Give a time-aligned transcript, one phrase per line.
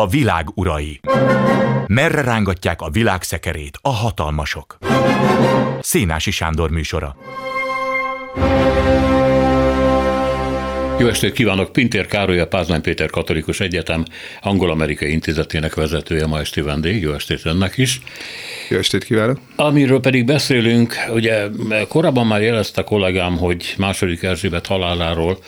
[0.00, 1.00] A világ urai.
[1.86, 4.78] Merre rángatják a világ szekerét a hatalmasok?
[5.80, 7.16] Szénási Sándor műsora.
[10.98, 11.72] Jó estét kívánok!
[11.72, 14.04] Pintér Károly, a Pázmány Péter Katolikus Egyetem
[14.42, 17.02] Angol-Amerikai Intézetének vezetője, ma esti vendég.
[17.02, 18.00] Jó estét önnek is!
[18.68, 19.38] Jó estét kívánok!
[19.56, 21.46] Amiről pedig beszélünk, ugye
[21.88, 25.38] korábban már jelezte kollégám, hogy második Erzsébet haláláról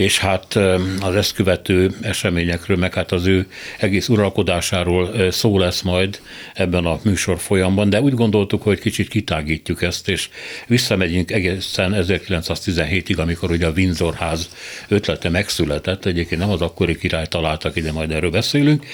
[0.00, 0.58] és hát
[1.00, 3.46] az ezt követő eseményekről, meg hát az ő
[3.78, 6.20] egész uralkodásáról szó lesz majd
[6.54, 10.28] ebben a műsor folyamban, de úgy gondoltuk, hogy kicsit kitágítjuk ezt, és
[10.66, 14.48] visszamegyünk egészen 1917-ig, amikor ugye a Windsor ház
[14.88, 18.86] ötlete megszületett, egyébként nem az akkori király találtak ide, majd erről beszélünk,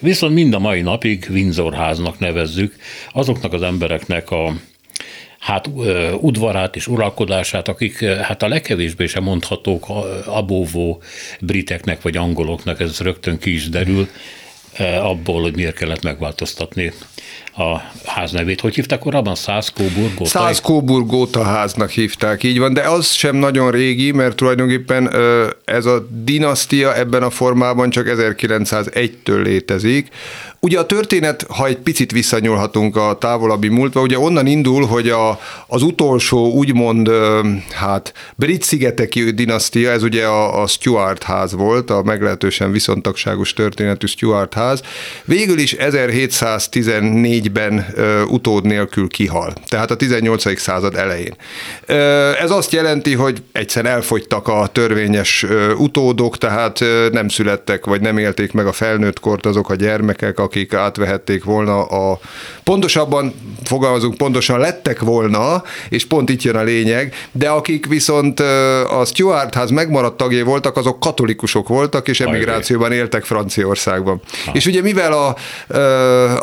[0.00, 2.74] viszont mind a mai napig Windsor háznak nevezzük
[3.12, 4.54] azoknak az embereknek a
[5.44, 5.68] hát
[6.20, 9.86] udvarát és uralkodását, akik hát a legkevésbé sem mondhatók
[10.26, 11.02] abóvó
[11.40, 14.08] briteknek vagy angoloknak, ez rögtön ki is derül
[15.02, 16.92] abból, hogy miért kellett megváltoztatni
[17.56, 18.60] a ház nevét.
[18.60, 19.34] Hogy hívták korábban?
[19.34, 20.30] Száz Kóbur Góta?
[20.30, 25.10] Száz Kóbur Góta háznak hívták, így van, de az sem nagyon régi, mert tulajdonképpen
[25.64, 30.08] ez a dinasztia ebben a formában csak 1901-től létezik.
[30.60, 35.38] Ugye a történet, ha egy picit visszanyúlhatunk a távolabbi múltba, ugye onnan indul, hogy a,
[35.66, 37.10] az utolsó úgymond
[37.74, 44.06] hát brit szigeteki dinasztia, ez ugye a, a Stuart ház volt, a meglehetősen viszontagságos történetű
[44.06, 44.63] Stuart ház,
[45.24, 47.86] végül is 1714-ben
[48.28, 50.60] utód nélkül kihal, tehát a 18.
[50.60, 51.34] század elején.
[52.40, 58.52] Ez azt jelenti, hogy egyszer elfogytak a törvényes utódok, tehát nem születtek, vagy nem élték
[58.52, 62.18] meg a felnőtt kort azok a gyermekek, akik átvehették volna a,
[62.64, 68.40] pontosabban fogalmazunk, pontosan lettek volna, és pont itt jön a lényeg, de akik viszont
[68.90, 74.20] a Stuart ház megmaradt tagjai voltak, azok katolikusok voltak, és emigrációban éltek Franciaországban.
[74.44, 74.52] Ha.
[74.54, 75.36] És ugye mivel a,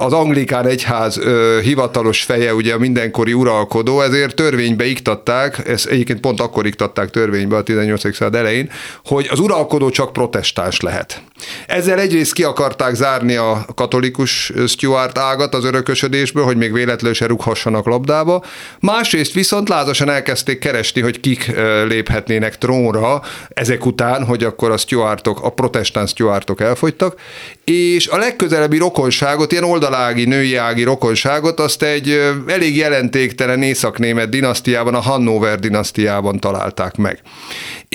[0.06, 1.20] az anglikán egyház
[1.62, 7.56] hivatalos feje ugye a mindenkori uralkodó, ezért törvénybe iktatták, ezt egyébként pont akkor iktatták törvénybe
[7.56, 8.02] a 18.
[8.16, 8.70] század elején,
[9.06, 11.22] hogy az uralkodó csak protestáns lehet.
[11.68, 17.26] Ezzel egyrészt ki akarták zárni a katolikus Stuart ágat az örökösödésből, hogy még véletlenül se
[17.26, 18.44] rúghassanak labdába.
[18.80, 21.52] Másrészt viszont lázasan elkezdték keresni, hogy kik
[21.88, 27.20] léphetnének trónra ezek után, hogy akkor a Stuartok, a protestáns Stuartok elfogytak,
[27.64, 34.96] és a legközelebbi rokonságot, ilyen oldalági, női ági rokonságot, azt egy elég jelentéktelen északnémet dinasztiában,
[34.96, 37.22] a Hannover dinasztiában találták meg.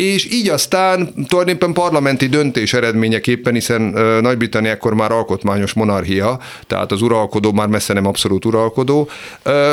[0.00, 3.80] És így aztán tulajdonképpen parlamenti döntés eredményeképpen, hiszen
[4.20, 9.08] Nagy-Britannia ekkor már alkotmányos monarchia, tehát az uralkodó már messze nem abszolút uralkodó.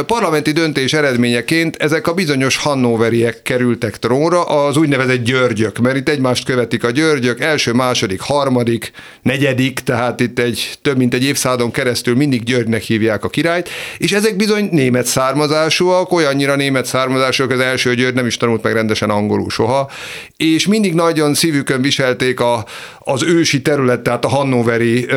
[0.05, 6.45] Parlamenti döntés eredményeként ezek a bizonyos Hannoveriek kerültek trónra, az úgynevezett györgyök, mert itt egymást
[6.45, 8.91] követik a györgyök, első, második, harmadik,
[9.21, 14.11] negyedik, tehát itt egy több mint egy évszázadon keresztül mindig Györgynek hívják a királyt, és
[14.11, 19.09] ezek bizony német származásúak, olyannyira német származásúak, az első György nem is tanult meg rendesen
[19.09, 19.89] angolul soha,
[20.37, 22.65] és mindig nagyon szívükön viselték a,
[22.99, 25.15] az ősi terület, tehát a Hannoveri, ö,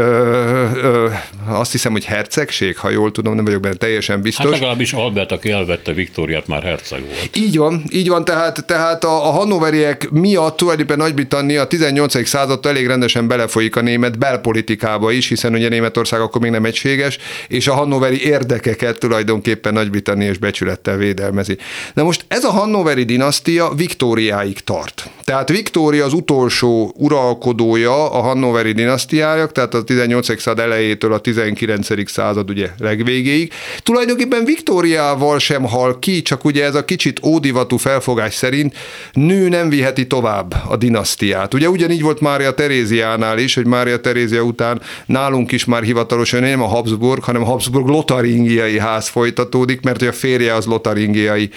[0.74, 1.08] ö,
[1.48, 4.44] azt hiszem, hogy hercegség, ha jól tudom, nem vagyok benne teljesen biztos.
[4.44, 7.36] Hát legalábbis Albert, aki elvette Viktóriát, már herceg volt.
[7.36, 12.26] Így van, így van, tehát, tehát a, a Hannoveriek miatt tulajdonképpen Nagy-Britannia a 18.
[12.26, 17.18] századtól elég rendesen belefolyik a német belpolitikába is, hiszen ugye Németország akkor még nem egységes,
[17.48, 21.56] és a hannoveri érdekeket tulajdonképpen Nagy-Britannia és becsülettel védelmezi.
[21.94, 24.85] De most ez a hannoveri dinasztia Viktóriáig tart.
[25.24, 30.40] Tehát Viktória az utolsó uralkodója a hannoveri dinasztiája, tehát a 18.
[30.40, 32.10] század elejétől a 19.
[32.10, 33.52] század ugye legvégéig.
[33.82, 38.76] Tulajdonképpen Viktóriával sem hal ki, csak ugye ez a kicsit ódivatú felfogás szerint
[39.12, 41.54] nő nem viheti tovább a dinasztiát.
[41.54, 46.62] Ugye ugyanígy volt Mária Teréziánál is, hogy Mária Terézia után nálunk is már hivatalosan nem
[46.62, 51.50] a Habsburg, hanem a Habsburg lotaringiai ház folytatódik, mert a férje az lotaringiai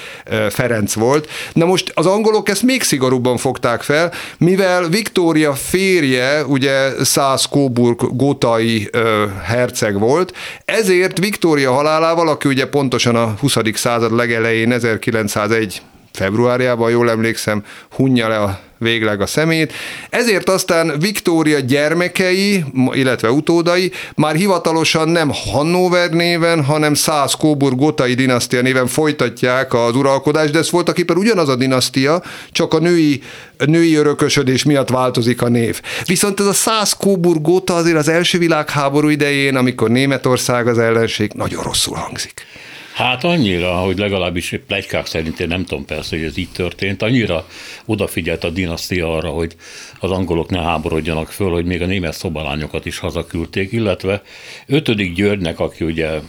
[0.49, 1.29] Ferenc volt.
[1.53, 2.81] Na most az angolok ezt még
[3.19, 8.89] szigorúbban fogták fel, mivel Viktória férje ugye Szász Coburg gótai
[9.43, 10.33] herceg volt,
[10.65, 13.57] ezért Viktória halálával, aki ugye pontosan a 20.
[13.73, 19.73] század legelején 1901 februárjában, jól emlékszem, hunja le a végleg a szemét.
[20.09, 28.13] Ezért aztán Viktória gyermekei, illetve utódai már hivatalosan nem Hannover néven, hanem Száz Kóbur Gotai
[28.13, 33.21] dinasztia néven folytatják az uralkodást, de ez voltak éppen ugyanaz a dinasztia, csak a női,
[33.57, 35.81] női örökösödés miatt változik a név.
[36.05, 41.31] Viszont ez a Száz Kóbur Gota azért az első világháború idején, amikor Németország az ellenség,
[41.33, 42.45] nagyon rosszul hangzik.
[42.99, 47.47] Hát annyira, hogy legalábbis plegykák szerint, én nem tudom persze, hogy ez így történt, annyira
[47.85, 49.55] odafigyelt a dinasztia arra, hogy
[49.99, 54.21] az angolok ne háborodjanak föl, hogy még a német szobalányokat is hazaküldték, illetve
[54.65, 55.13] 5.
[55.13, 56.19] Györgynek, aki ugye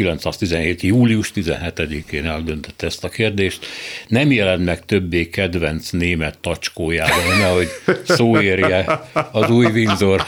[0.00, 0.82] 1917.
[0.82, 3.66] július 17-én eldöntette ezt a kérdést.
[4.08, 7.68] Nem jelent meg többé kedvenc német tacskójában, nehogy
[8.04, 10.26] szó érje az új Windsor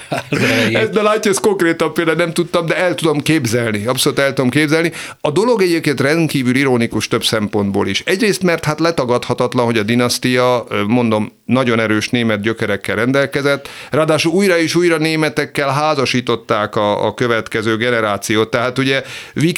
[0.72, 4.50] Ez, de látja, ez konkrétan például nem tudtam, de el tudom képzelni, abszolút el tudom
[4.50, 4.92] képzelni.
[5.20, 8.02] A dolog egyébként rendkívül ironikus több szempontból is.
[8.06, 14.58] Egyrészt, mert hát letagadhatatlan, hogy a dinasztia, mondom, nagyon erős német gyökerekkel rendelkezett, ráadásul újra
[14.58, 18.50] és újra németekkel házasították a, a következő generációt.
[18.50, 19.02] Tehát ugye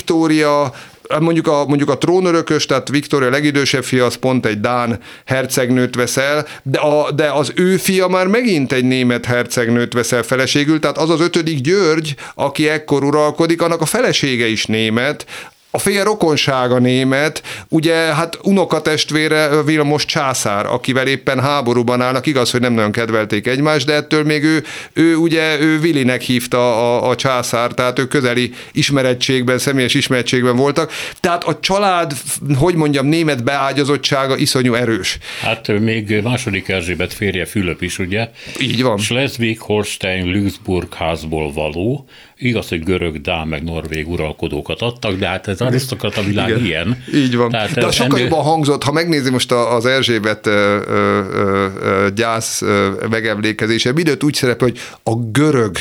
[0.05, 0.73] Viktória
[1.21, 6.47] mondjuk a, mondjuk a trónörökös, tehát Viktória legidősebb fia, az pont egy Dán hercegnőt veszel,
[6.63, 11.11] de, a, de az ő fia már megint egy német hercegnőt veszel feleségül, tehát az
[11.11, 15.27] az ötödik György, aki ekkor uralkodik, annak a felesége is német,
[15.75, 22.61] a fél rokonsága német, ugye hát unokatestvére Vilmos császár, akivel éppen háborúban állnak, igaz, hogy
[22.61, 27.15] nem nagyon kedvelték egymást, de ettől még ő, ő ugye ő Vilinek hívta a, a
[27.15, 30.93] császár, tehát ők közeli ismerettségben, személyes ismerettségben voltak.
[31.21, 32.13] Tehát a család,
[32.57, 35.19] hogy mondjam, német beágyazottsága iszonyú erős.
[35.41, 38.31] Hát még második Erzsébet férje Fülöp is, ugye?
[38.61, 38.99] Így van.
[38.99, 42.07] Schleswig, Holstein, Lüxburg házból való,
[42.39, 47.05] Igaz, hogy görög, dán, meg norvég uralkodókat adtak, de hát ez arisztokrata világ Igen, ilyen.
[47.15, 47.51] Így van.
[47.51, 48.29] Tehát de sokkal ennél...
[48.29, 52.63] jobban hangzott, ha megnézi most az Erzsébet ö, ö, ö, gyász
[53.11, 55.77] megemlékezése, időt úgy szerepel, hogy a görög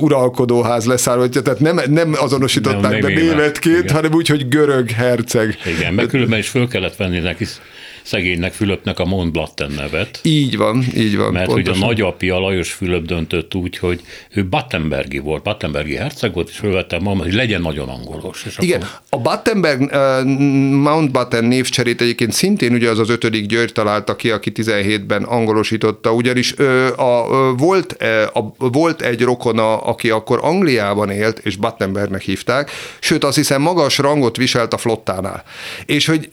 [0.00, 5.58] uralkodóház leszáll, tehát nem, nem azonosították nem, be németként, hanem úgy, hogy görög herceg.
[5.78, 7.46] Igen, meg különben is föl kellett venni neki
[8.08, 10.20] szegénynek Fülöpnek a Mont Blatten nevet.
[10.22, 11.32] Így van, így van.
[11.32, 11.72] Mert pontosan.
[11.72, 14.00] hogy a nagyapja Lajos Fülöp döntött úgy, hogy
[14.30, 18.44] ő Battenbergi volt, Battenbergi herceg volt, és fölvettem magam, hogy legyen nagyon angolos.
[18.46, 18.98] És Igen, akkor...
[19.10, 20.24] a Battenberg uh,
[20.82, 26.52] Mountbatten névcserét egyébként szintén ugye az az ötödik György találta ki, aki 17-ben angolosította, ugyanis
[26.52, 32.22] uh, a, uh, volt, uh, a, volt egy rokona, aki akkor Angliában élt, és Battenbergnek
[32.22, 32.70] hívták,
[33.00, 35.44] sőt azt hiszem magas rangot viselt a flottánál.
[35.86, 36.28] És hogy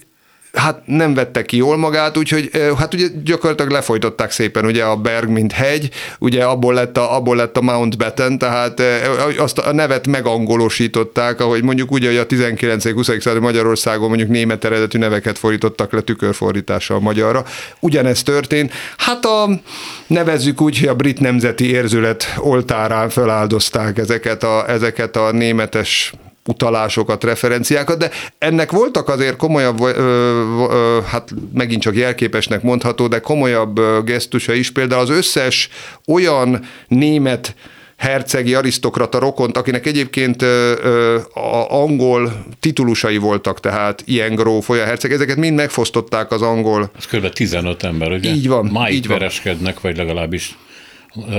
[0.56, 5.30] hát nem vette ki jól magát, úgyhogy hát ugye gyakorlatilag lefolytották szépen ugye a Berg,
[5.30, 8.82] mint hegy, ugye abból lett a, abból lett a Mountbatten, tehát
[9.38, 13.22] azt a nevet megangolosították, ahogy mondjuk ugye, hogy a 19-20.
[13.22, 17.46] század Magyarországon mondjuk német eredetű neveket fordítottak le tükörfordítással magyarra.
[17.80, 18.72] Ugyanezt történt.
[18.98, 19.50] Hát a,
[20.08, 26.14] nevezzük úgy, hogy a brit nemzeti érzület oltárán feláldozták ezeket a, ezeket a németes
[26.48, 29.90] utalásokat, referenciákat, de ennek voltak azért komolyabb, ö,
[30.70, 34.72] ö, hát megint csak jelképesnek mondható, de komolyabb gesztusa is.
[34.72, 35.70] Például az összes
[36.08, 37.56] olyan német
[37.98, 44.86] hercegi arisztokrata rokont, akinek egyébként ö, ö, a angol titulusai voltak, tehát ilyen gróf, olyan
[44.86, 46.92] herceg, ezeket mind megfosztották az angol.
[46.98, 47.30] Ez kb.
[47.30, 48.30] 15 ember, ugye?
[48.30, 48.66] Így van.
[48.66, 50.58] Máig így vereskednek, vagy legalábbis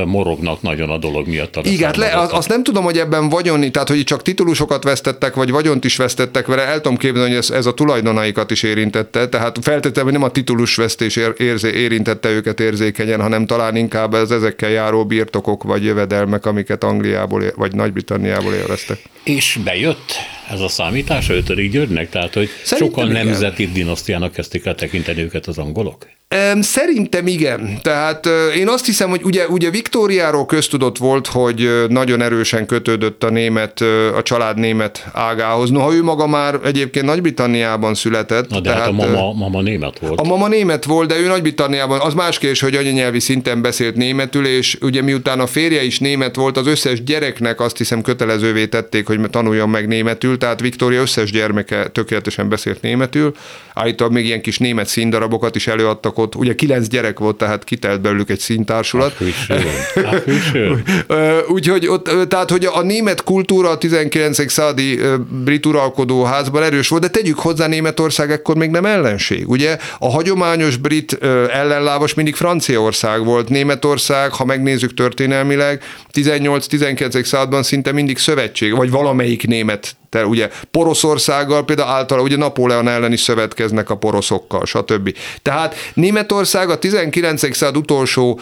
[0.05, 1.59] morognak nagyon a dolog miatt.
[1.63, 5.85] Igen, le, azt nem tudom, hogy ebben vagyon, tehát hogy csak titulusokat vesztettek, vagy vagyont
[5.85, 10.13] is vesztettek vele, el tudom képzelni, hogy ez, ez a tulajdonaikat is érintette, tehát feltétlenül
[10.13, 15.63] nem a titulusvesztés ér, érzé, érintette őket érzékenyen, hanem talán inkább az ezekkel járó birtokok
[15.63, 18.99] vagy jövedelmek, amiket Angliából vagy Nagy-Britanniából élveztek.
[19.25, 20.13] És bejött
[20.51, 22.11] ez a számítás a ötödik Györgynek?
[22.11, 26.07] Tehát, hogy Szerintem sokan nemzeti dinasztiának kezdték el tekinteni őket az angolok?
[26.61, 27.79] Szerintem igen.
[27.83, 33.31] Tehát én azt hiszem, hogy ugye, ugye Viktóriáról köztudott volt, hogy nagyon erősen kötődött a
[33.31, 33.81] német,
[34.17, 35.71] a család német ágához.
[35.71, 38.49] Noha ő maga már egyébként Nagy-Britanniában született.
[38.49, 40.21] Na de tehát, hát a mama, mama német volt.
[40.21, 44.47] A mama német volt, de ő Nagy-Britanniában, az más kérdés, hogy anyanyelvi szinten beszélt németül,
[44.47, 49.07] és ugye miután a férje is német volt, az összes gyereknek azt hiszem kötelezővé tették,
[49.07, 53.35] hogy tanuljon meg németül, tehát Viktória összes gyermeke tökéletesen beszélt németül.
[53.75, 58.01] Állítólag még ilyen kis német színdarabokat is előadtak ott, ugye kilenc gyerek volt, tehát kitelt
[58.01, 59.17] belőlük egy színtársulat.
[61.49, 64.51] Úgyhogy ott, tehát, hogy a német kultúra a 19.
[64.51, 65.01] századi
[65.45, 69.49] brit uralkodóházban erős volt, de tegyük hozzá Németország ekkor még nem ellenség.
[69.49, 71.19] Ugye a hagyományos brit
[71.53, 75.83] ellenlábas mindig Franciaország volt, Németország, ha megnézzük történelmileg,
[76.13, 77.25] 18-19.
[77.25, 83.13] században szinte mindig szövetség, vagy valamelyik német te ugye Poroszországgal például általában ugye Napóleon ellen
[83.13, 85.17] is szövetkeznek a poroszokkal, stb.
[85.43, 87.57] Tehát Németország a 19.
[87.57, 88.41] század utolsó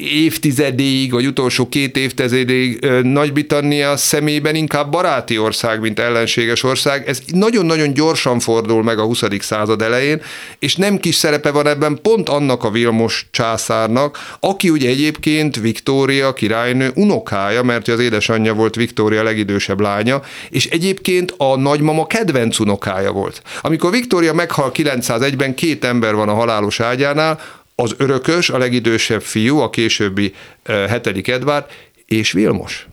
[0.00, 7.08] évtizedig, vagy utolsó két évtizedig Nagy-Britannia szemében inkább baráti ország, mint ellenséges ország.
[7.08, 9.22] Ez nagyon-nagyon gyorsan fordul meg a 20.
[9.40, 10.22] század elején,
[10.58, 16.32] és nem kis szerepe van ebben pont annak a Vilmos császárnak, aki ugye egyébként Viktória
[16.32, 23.12] királynő unokája, mert az édesanyja volt Viktória legidősebb lánya, és egyébként a nagymama kedvenc unokája
[23.12, 23.42] volt.
[23.60, 27.40] Amikor Viktória meghal 901-ben, két ember van a halálos ágyánál,
[27.74, 31.64] az örökös, a legidősebb fiú, a későbbi hetedik Edvard,
[32.06, 32.86] és Vilmos.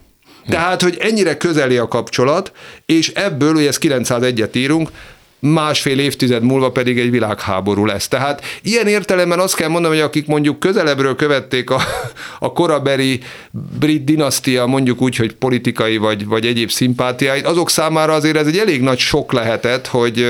[0.48, 2.52] Tehát, hogy ennyire közeli a kapcsolat,
[2.86, 4.90] és ebből, ugye ezt 901-et írunk,
[5.38, 8.08] másfél évtized múlva pedig egy világháború lesz.
[8.08, 11.80] Tehát ilyen értelemben azt kell mondanom, hogy akik mondjuk közelebbről követték a,
[12.38, 13.20] a korabeli
[13.78, 18.58] brit dinasztia, mondjuk úgy, hogy politikai vagy, vagy egyéb szimpátiáit, azok számára azért ez egy
[18.58, 20.26] elég nagy sok lehetett, hogy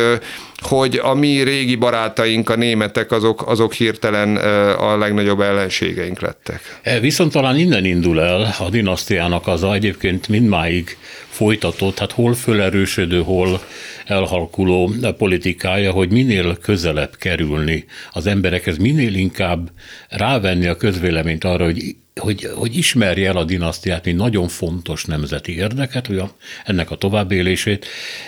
[0.62, 4.36] hogy a mi régi barátaink, a németek, azok, azok hirtelen
[4.76, 6.78] a legnagyobb ellenségeink lettek.
[6.82, 10.96] E, viszont talán innen indul el a dinasztiának az a egyébként mindmáig
[11.28, 13.60] folytatott, hát hol fölerősödő, hol
[14.06, 19.70] elhalkuló politikája, hogy minél közelebb kerülni az emberekhez, minél inkább
[20.08, 25.56] rávenni a közvéleményt arra, hogy hogy, hogy ismerje el a dinasztiát, mint nagyon fontos nemzeti
[25.56, 26.22] érdeket, ugye
[26.64, 27.86] ennek a továbbélését.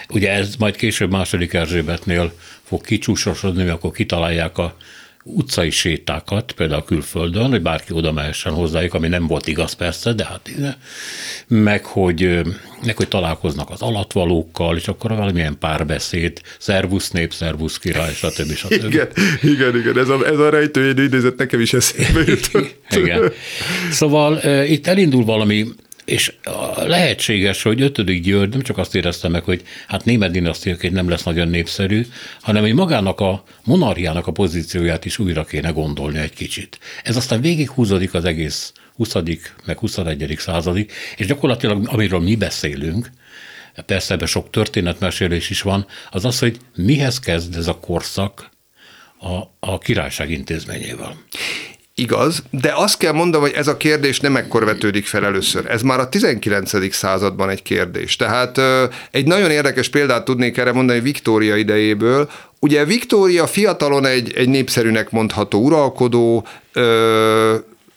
[0.09, 4.77] Ugye ez majd később második Erzsébetnél fog kicsúsosodni, akkor kitalálják a
[5.25, 10.25] utcai sétákat, például külföldön, hogy bárki oda mehessen hozzájuk, ami nem volt igaz persze, de
[10.25, 10.51] hát
[11.49, 12.41] meg hogy,
[12.87, 18.53] meg hogy találkoznak az alatvalókkal, és akkor valamilyen párbeszéd, szervusz nép, szervusz király, stb.
[18.55, 18.85] stb.
[18.93, 19.09] Igen,
[19.43, 22.77] igen, igen, ez a, ez a rejtőjén idézet nekem is eszembe jutott.
[22.91, 23.33] igen.
[23.91, 25.67] Szóval itt elindul valami
[26.05, 26.33] és
[26.77, 31.23] lehetséges, hogy ötödik György nem csak azt érezte meg, hogy hát német dinasztiaként nem lesz
[31.23, 32.07] nagyon népszerű,
[32.41, 36.79] hanem hogy magának a monarchiának a pozícióját is újra kéne gondolni egy kicsit.
[37.03, 39.15] Ez aztán végighúzódik az egész 20.
[39.65, 40.35] meg 21.
[40.39, 43.11] századig, és gyakorlatilag amiről mi beszélünk,
[43.87, 48.51] persze ebben sok történetmesélés is van, az az, hogy mihez kezd ez a korszak
[49.19, 51.17] a, a királyság intézményével.
[51.97, 55.71] Igaz, de azt kell mondanom, hogy ez a kérdés nem ekkor vetődik fel először.
[55.71, 56.95] Ez már a 19.
[56.95, 58.17] században egy kérdés.
[58.17, 58.61] Tehát
[59.11, 62.31] egy nagyon érdekes példát tudnék erre mondani Viktória idejéből.
[62.59, 66.47] Ugye Viktória fiatalon egy, egy népszerűnek mondható uralkodó,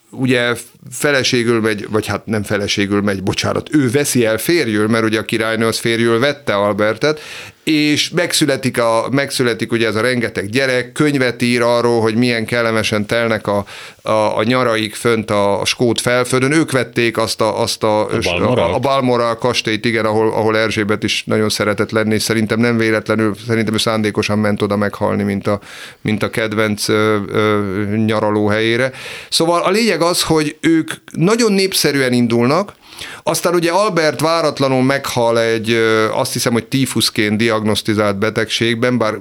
[0.09, 0.55] ugye
[0.91, 5.25] feleségül megy, vagy hát nem feleségül megy, bocsánat, ő veszi el férjül, mert ugye a
[5.25, 7.19] királynő az férjül vette Albertet,
[7.67, 13.05] és megszületik, a, megszületik ugye ez a rengeteg gyerek, könyvet ír arról, hogy milyen kellemesen
[13.05, 13.65] telnek a,
[14.01, 16.51] a, a nyaraik fönt a, a Skót felföldön.
[16.51, 18.71] Ők vették azt a, azt a, a, Balmoral.
[18.71, 22.77] a, a Balmoral kastélyt, igen, ahol, ahol Erzsébet is nagyon szeretett lenni, és szerintem nem
[22.77, 25.59] véletlenül, szerintem ő szándékosan ment oda meghalni, mint a,
[26.01, 27.61] mint a kedvenc ö, ö,
[27.95, 28.91] nyaraló helyére.
[29.29, 32.73] Szóval a lényeg az, hogy ők nagyon népszerűen indulnak,
[33.23, 35.71] aztán ugye Albert váratlanul meghal egy,
[36.11, 39.13] azt hiszem, hogy tífuszként diagnosztizált betegségben, bár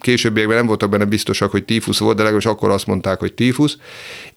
[0.00, 3.76] későbbiekben nem voltak benne biztosak, hogy tífusz volt, de legalábbis akkor azt mondták, hogy tífusz,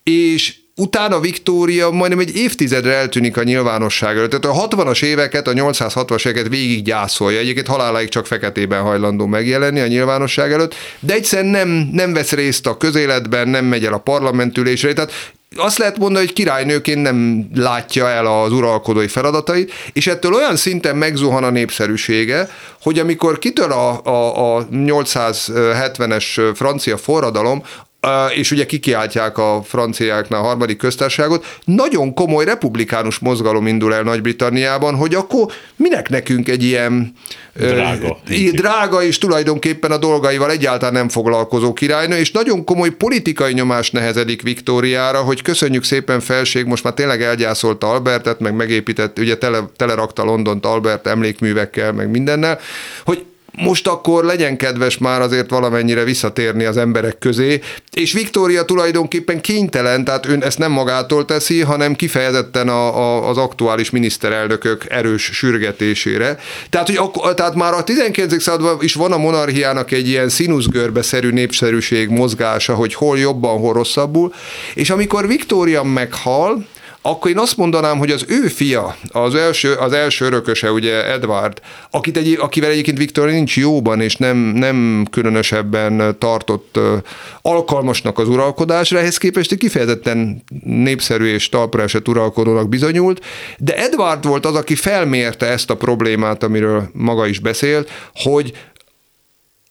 [0.03, 4.29] és utána Viktória majdnem egy évtizedre eltűnik a nyilvánosság előtt.
[4.29, 7.39] Tehát a 60-as éveket, a 860-as éveket végig gyászolja.
[7.39, 12.67] Egyébként haláláig csak feketében hajlandó megjelenni a nyilvánosság előtt, de egyszerűen nem, nem vesz részt
[12.67, 14.93] a közéletben, nem megy el a parlamentülésre.
[14.93, 15.11] Tehát
[15.55, 20.95] azt lehet mondani, hogy királynőként nem látja el az uralkodói feladatait, és ettől olyan szinten
[20.95, 22.49] megzuhan a népszerűsége,
[22.81, 27.63] hogy amikor kitör a, a, a 870-es francia forradalom,
[28.35, 34.95] és ugye kikiáltják a franciáknál a harmadik köztársaságot, nagyon komoly republikánus mozgalom indul el Nagy-Britanniában,
[34.95, 37.13] hogy akkor minek nekünk egy ilyen
[37.53, 38.17] drága,
[38.51, 44.41] drága és tulajdonképpen a dolgaival egyáltalán nem foglalkozó királynő, és nagyon komoly politikai nyomás nehezedik
[44.41, 50.23] Viktóriára, hogy köszönjük szépen felség, most már tényleg elgyászolta Albertet, meg megépített, ugye tele, telerakta
[50.23, 52.59] Londont Albert emlékművekkel, meg mindennel,
[53.05, 53.25] hogy
[53.57, 57.59] most akkor legyen kedves már azért valamennyire visszatérni az emberek közé,
[57.91, 63.37] és Viktória tulajdonképpen kénytelen, tehát ön ezt nem magától teszi, hanem kifejezetten a, a, az
[63.37, 66.39] aktuális miniszterelnökök erős sürgetésére.
[66.69, 68.41] Tehát, hogy tehát már a 19.
[68.41, 74.33] században is van a monarchiának egy ilyen színuszgörbeszerű népszerűség mozgása, hogy hol jobban, hol rosszabbul,
[74.73, 76.65] és amikor Viktória meghal,
[77.07, 81.61] akkor én azt mondanám, hogy az ő fia, az első, az első örököse, ugye Edward,
[81.91, 86.79] akit egy, akivel egyébként Viktor nincs jóban, és nem, nem különösebben tartott
[87.41, 93.25] alkalmasnak az uralkodásra, ehhez képest egy kifejezetten népszerű és talpra esett uralkodónak bizonyult,
[93.57, 98.53] de Edward volt az, aki felmérte ezt a problémát, amiről maga is beszélt, hogy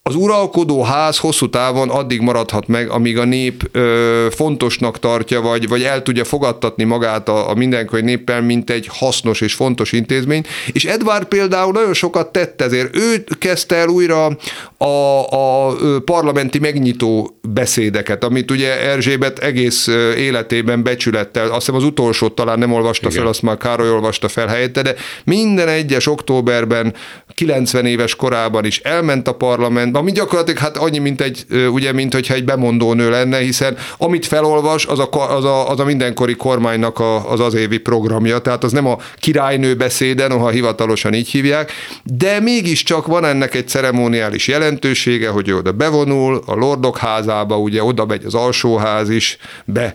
[0.07, 5.69] az uralkodó ház hosszú távon addig maradhat meg, amíg a nép ö, fontosnak tartja, vagy,
[5.69, 10.45] vagy el tudja fogadtatni magát a, a mindenkori néppel, mint egy hasznos és fontos intézmény.
[10.73, 12.97] És Edward például nagyon sokat tett ezért.
[12.97, 14.37] Ő kezdte el újra
[14.77, 22.35] a, a parlamenti megnyitó beszédeket, amit ugye Erzsébet egész életében becsülettel, azt hiszem az utolsót
[22.35, 23.19] talán nem olvasta Igen.
[23.19, 24.95] fel, azt már Károly olvasta fel helyette, de
[25.25, 26.95] minden egyes októberben
[27.35, 32.13] 90 éves korában is elment a parlament, ami gyakorlatilag hát annyi, mint egy, ugye, mint
[32.13, 36.35] hogyha egy bemondó nő lenne, hiszen amit felolvas, az a, az a, az a mindenkori
[36.35, 41.29] kormánynak a, az az évi programja, tehát az nem a királynő beszéde, noha hivatalosan így
[41.29, 41.73] hívják,
[42.03, 48.07] de mégiscsak van ennek egy ceremoniális jelentősége, hogy oda bevonul, a lordok házába, ugye oda
[48.07, 49.95] megy az alsóház is, be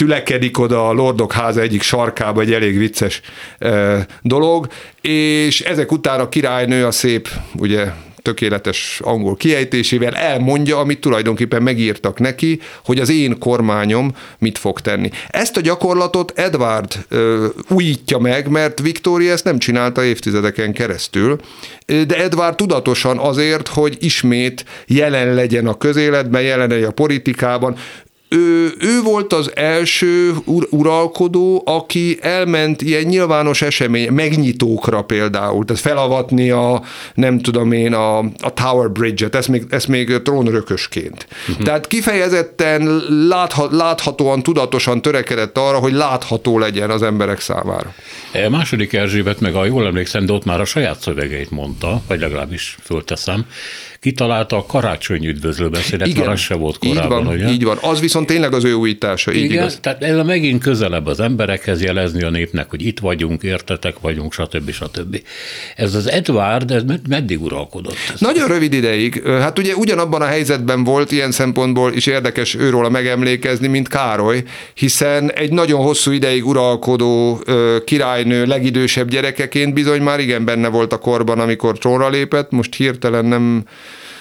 [0.00, 3.20] tülekedik oda a Lordok háza egyik sarkába, egy elég vicces
[4.22, 4.66] dolog,
[5.00, 7.86] és ezek után a királynő a szép, ugye
[8.22, 15.10] tökéletes angol kiejtésével elmondja, amit tulajdonképpen megírtak neki, hogy az én kormányom mit fog tenni.
[15.28, 21.40] Ezt a gyakorlatot Edward ö, újítja meg, mert Victoria ezt nem csinálta évtizedeken keresztül,
[21.86, 27.76] de Edward tudatosan azért, hogy ismét jelen legyen a közéletben, jelen legyen a politikában,
[28.32, 35.82] ő, ő volt az első ur, uralkodó, aki elment ilyen nyilvános esemény, megnyitókra például, tehát
[35.82, 36.82] felavatni a,
[37.14, 41.26] nem tudom én, a, a Tower Bridge-et, ezt még, ezt még trónörökösként.
[41.48, 41.64] Uh-huh.
[41.64, 47.94] Tehát kifejezetten látha, láthatóan, tudatosan törekedett arra, hogy látható legyen az emberek számára.
[48.32, 52.20] E, második Erzsébet meg, a jól emlékszem, de ott már a saját szövegeit mondta, vagy
[52.20, 53.46] legalábbis fölteszem,
[54.00, 57.48] kitalálta a karácsony üdvözlőbeszédet, Igen, az se volt korábban, így van, ugye?
[57.50, 59.32] Így van, az viszont tényleg az ő újítása.
[59.32, 59.78] Így Igen, igaz.
[59.80, 64.32] tehát ez a megint közelebb az emberekhez jelezni a népnek, hogy itt vagyunk, értetek vagyunk,
[64.32, 64.70] stb.
[64.70, 65.22] stb.
[65.76, 67.96] Ez az Edward, ez meddig uralkodott?
[68.14, 69.22] Ez Nagyon rövid ideig.
[69.26, 74.42] Hát ugye ugyanabban a helyzetben volt ilyen szempontból is érdekes őróla megemlékezni, mint Károly,
[74.74, 77.42] hiszen egy nagyon hosszú ideig uralkodó
[77.84, 83.24] királynő legidősebb gyerekeként bizony már igen benne volt a korban, amikor trónra lépett, most hirtelen
[83.24, 83.64] nem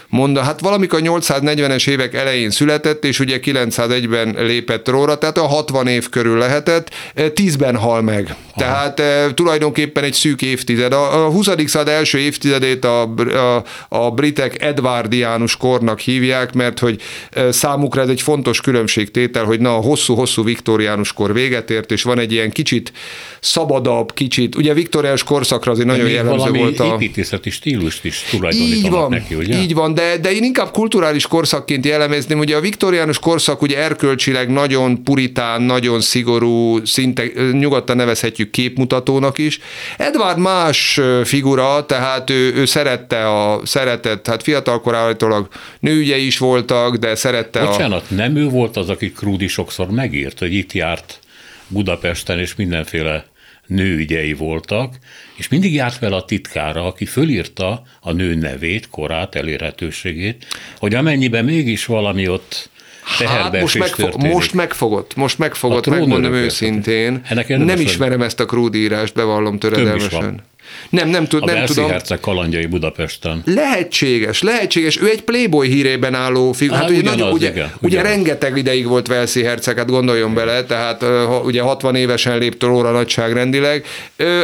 [0.09, 5.87] mondta, hát valamikor 840-es évek elején született, és ugye 901-ben lépett róra, tehát a 60
[5.87, 8.35] év körül lehetett, 10-ben eh, hal meg.
[8.53, 8.67] Aha.
[8.67, 10.93] Tehát e, tulajdonképpen egy szűk évtized.
[10.93, 11.47] A, a 20.
[11.65, 17.01] század első évtizedét a, a, a britek Edwardiánus kornak hívják, mert hogy
[17.31, 22.03] e, számukra ez egy fontos különbségtétel, hogy na a hosszú-hosszú viktoriánus kor véget ért, és
[22.03, 22.91] van egy ilyen kicsit
[23.39, 26.85] szabadabb, kicsit, ugye viktoriánus korszakra azért nagyon jellemző volt a...
[26.85, 29.61] építészeti stílust is tulajdonítanak így van, neki, ugye?
[29.61, 34.49] Így van, de, de én inkább kulturális korszakként jellemezném, ugye a viktoriánus korszak ugye erkölcsileg
[34.49, 39.59] nagyon puritán, nagyon szigorú, szinte nyugodtan nevezhetjük képmutatónak is.
[39.97, 45.47] Edward más figura, tehát ő, ő szerette a szeretett, hát fiatalkorában
[45.79, 48.13] nőügyei is voltak, de szerette Bocsánat, a...
[48.13, 51.19] nem ő volt az, aki Krúdi sokszor megírt, hogy itt járt
[51.67, 53.25] Budapesten, és mindenféle
[53.69, 54.95] nőügyei voltak,
[55.35, 61.45] és mindig járt vele a titkára, aki fölírta a nő nevét, korát, elérhetőségét, hogy amennyiben
[61.45, 62.69] mégis valami ott
[63.01, 67.21] Hát most, megfog, most megfogott, most megfogott, megmondom őszintén.
[67.47, 70.43] Nem ismerem ezt a krúdírást, bevallom töredelmesen.
[70.89, 71.89] Nem, nem, tud, a nem tudom.
[71.89, 73.41] Herceg kalandjai Budapesten.
[73.45, 75.01] Lehetséges, lehetséges.
[75.01, 76.71] Ő egy Playboy hírében álló fiú.
[76.71, 80.45] Hát, hát ugye, nagyon, ugye, igen, ugye rengeteg ideig volt Velszi herceg, hát gondoljon igen.
[80.45, 81.05] bele, tehát
[81.43, 83.85] ugye 60 évesen lép óra nagyságrendileg.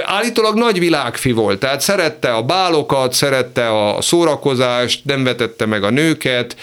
[0.04, 5.90] Állítólag nagy világfi volt, tehát szerette a bálokat, szerette a szórakozást, nem vetette meg a
[5.90, 6.56] nőket,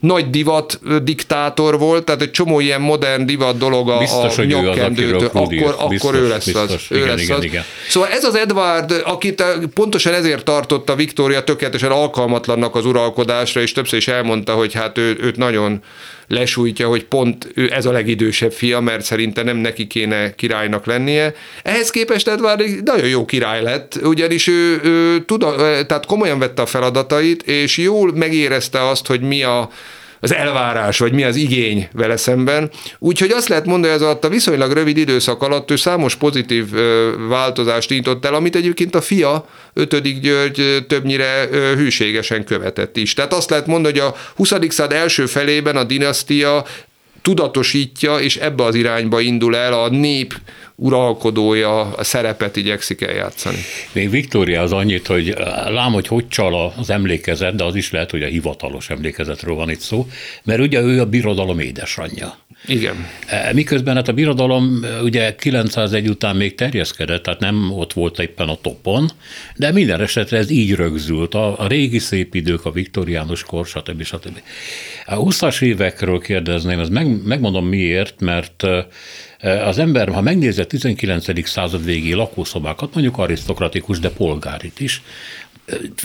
[0.00, 5.30] nagy divat diktátor volt, tehát egy csomó ilyen modern divat dolog a, biztos, a nyakkendőtől,
[5.32, 6.80] akkor, biztos, akkor ő lesz biztos, az.
[6.88, 7.44] Ő igen, lesz igen, az.
[7.44, 7.64] Igen.
[7.88, 13.98] Szóval ez az Edward, akit pontosan ezért tartotta Viktória tökéletesen alkalmatlannak az uralkodásra, és többször
[13.98, 15.82] is elmondta, hogy hát ő, őt nagyon
[16.28, 21.34] lesújtja, hogy pont ő ez a legidősebb fia, mert szerinte nem neki kéne királynak lennie.
[21.62, 25.40] Ehhez képest Edward nagyon jó király lett, ugyanis ő, ő tud,
[25.86, 29.70] tehát komolyan vette a feladatait, és jól megérezte azt, hogy mi a
[30.20, 32.70] az elvárás, vagy mi az igény vele szemben.
[32.98, 36.66] Úgyhogy azt lehet mondani, hogy ez alatt a viszonylag rövid időszak alatt ő számos pozitív
[37.28, 40.20] változást intott el, amit egyébként a fia, 5.
[40.20, 43.14] György többnyire hűségesen követett is.
[43.14, 44.52] Tehát azt lehet mondani, hogy a 20.
[44.68, 46.64] század első felében a dinasztia
[47.22, 50.34] tudatosítja, és ebbe az irányba indul el a nép
[50.80, 53.58] uralkodója a szerepet igyekszik eljátszani.
[53.92, 55.34] Még Viktória az annyit, hogy
[55.68, 59.70] lám, hogy hogy csal az emlékezet, de az is lehet, hogy a hivatalos emlékezetről van
[59.70, 60.08] itt szó,
[60.44, 62.38] mert ugye ő a birodalom édesanyja.
[62.66, 63.06] Igen.
[63.52, 68.56] Miközben hát a birodalom ugye 901 után még terjeszkedett, tehát nem ott volt éppen a
[68.60, 69.10] topon,
[69.56, 71.34] de minden esetre ez így rögzült.
[71.34, 74.02] A, a régi szép idők, a viktoriánus kor, stb.
[74.02, 74.40] stb.
[75.06, 78.66] A 20-as évekről kérdezném, ez meg, megmondom miért, mert
[79.42, 81.48] az ember, ha megnézi a 19.
[81.48, 85.02] század végi lakószobákat, mondjuk arisztokratikus, de polgárit is,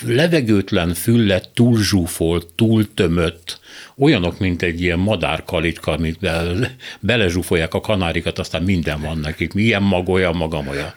[0.06, 3.60] levegőtlen, füllet, túl zsúfolt, túl tömött,
[3.98, 6.54] olyanok, mint egy ilyen madárkalitka, amit be,
[7.00, 10.94] belezsúfolják a kanárikat, aztán minden van nekik, milyen mag, olyan magam, olyan.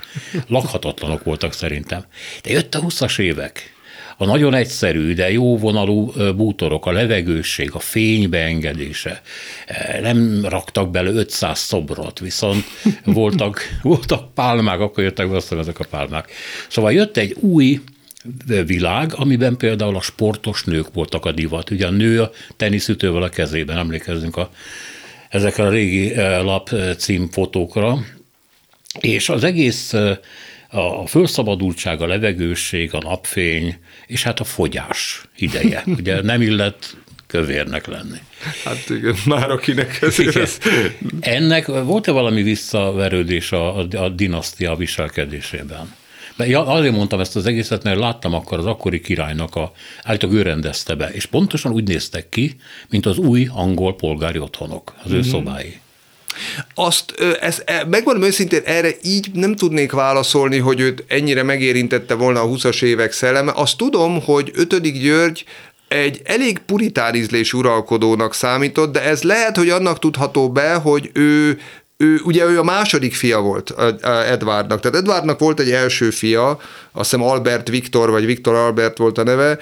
[0.47, 2.05] Lakhatatlanok voltak szerintem.
[2.43, 3.77] De jött a 20-as évek,
[4.21, 9.23] a nagyon egyszerű, de jó vonalú bútorok, a levegősség, a fény beengedése.
[10.03, 12.65] Nem raktak bele 500 szobrot, viszont
[13.05, 16.31] voltak, voltak pálmák, akkor jöttek be ezek a pálmák.
[16.69, 17.81] Szóval jött egy új
[18.67, 21.71] világ, amiben például a sportos nők voltak a divat.
[21.71, 24.51] Ugye a nő a teniszütővel a kezében, emlékezzünk a,
[25.29, 27.99] ezekre a régi lap címfotókra,
[29.01, 29.95] és az egész
[30.71, 33.77] a felszabadultság, a levegőség, a napfény,
[34.07, 35.83] és hát a fogyás ideje.
[35.99, 38.19] Ugye nem illet kövérnek lenni.
[38.65, 40.59] Hát igen, már akinek ez, ez...
[41.21, 45.95] Ennek volt-e valami visszaverődés a, a, a dinasztia viselkedésében?
[46.39, 50.43] Ja, azért mondtam ezt az egészet, mert láttam akkor az akkori királynak, a, állítólag ő
[50.43, 52.57] rendezte be, és pontosan úgy néztek ki,
[52.89, 55.29] mint az új angol polgári otthonok, az ő mm-hmm.
[55.29, 55.81] szobái.
[56.75, 62.41] Azt, ez, e, megmondom őszintén, erre így nem tudnék válaszolni, hogy őt ennyire megérintette volna
[62.41, 63.53] a 20-as évek szelleme.
[63.55, 65.01] Azt tudom, hogy 5.
[65.01, 65.45] György
[65.89, 71.59] egy elég puritán ízlés uralkodónak számított, de ez lehet, hogy annak tudható be, hogy ő
[72.01, 73.75] ő, ugye ő a második fia volt
[74.05, 76.49] Edwardnak, tehát Edwardnak volt egy első fia,
[76.93, 79.59] azt hiszem Albert Viktor, vagy Viktor Albert volt a neve,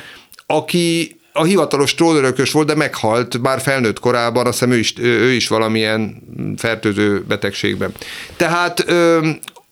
[0.46, 5.30] aki a hivatalos trónörökös volt, de meghalt már felnőtt korában, azt hiszem ő is, ő
[5.30, 6.22] is valamilyen
[6.56, 7.92] fertőző betegségben.
[8.36, 8.84] Tehát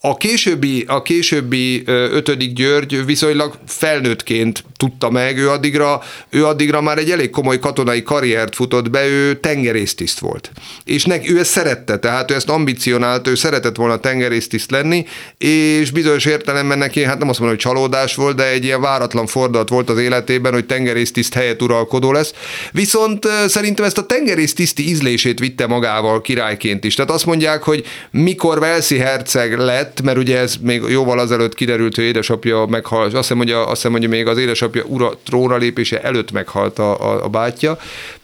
[0.06, 6.98] a későbbi, a későbbi ötödik György viszonylag felnőttként tudta meg, ő addigra, ő addigra már
[6.98, 10.50] egy elég komoly katonai karriert futott be, ő tengerésztiszt volt.
[10.84, 15.06] És neki, ő ezt szerette, tehát ő ezt ambicionált, ő szeretett volna tengerésztiszt lenni,
[15.38, 19.26] és bizonyos értelemben neki, hát nem azt mondom, hogy csalódás volt, de egy ilyen váratlan
[19.26, 22.32] fordulat volt az életében, hogy tengerésztiszt helyett uralkodó lesz.
[22.72, 26.94] Viszont szerintem ezt a tengerésztiszti ízlését vitte magával királyként is.
[26.94, 31.54] Tehát azt mondják, hogy mikor Velszi herceg lett, lett, mert ugye ez még jóval azelőtt
[31.54, 35.12] kiderült, hogy édesapja meghalt, azt hiszem, hogy, a, azt hiszem, hogy még az édesapja ura
[35.24, 37.78] trónra lépése előtt meghalt a, a, a bátyja.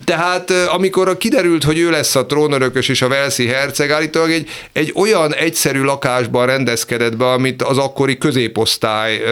[0.04, 4.92] Tehát amikor kiderült, hogy ő lesz a trónörökös és a Velszi herceg, állítólag egy, egy
[4.94, 9.28] olyan egyszerű lakásban rendezkedett be, amit az akkori középosztály ö,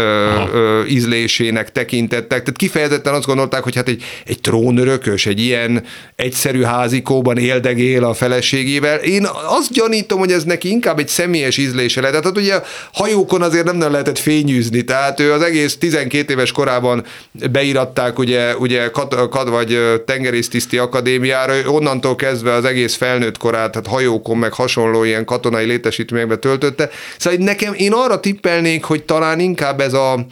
[0.52, 2.42] ö, ízlésének tekintettek.
[2.42, 5.84] Tehát kifejezetten azt gondolták, hogy hát egy, egy trónörökös, egy ilyen
[6.16, 8.98] egyszerű házikóban éldegél a feleségével.
[8.98, 12.10] Én azt gyanítom, hogy ez neki inkább egy személyes ízlése lett.
[12.10, 12.62] Tehát ugye
[12.92, 17.04] hajókon azért nem, nem lehetett fényűzni, tehát ő az egész 12 éves korában
[17.50, 23.86] beiratták ugye, ugye kad, kad vagy tengerésztiszti akadémiára, onnantól kezdve az egész felnőtt korát, tehát
[23.86, 26.90] hajókon meg hasonló ilyen katonai létesítményekbe töltötte.
[27.18, 30.26] Szóval nekem én arra tippelnék, hogy talán inkább ez a,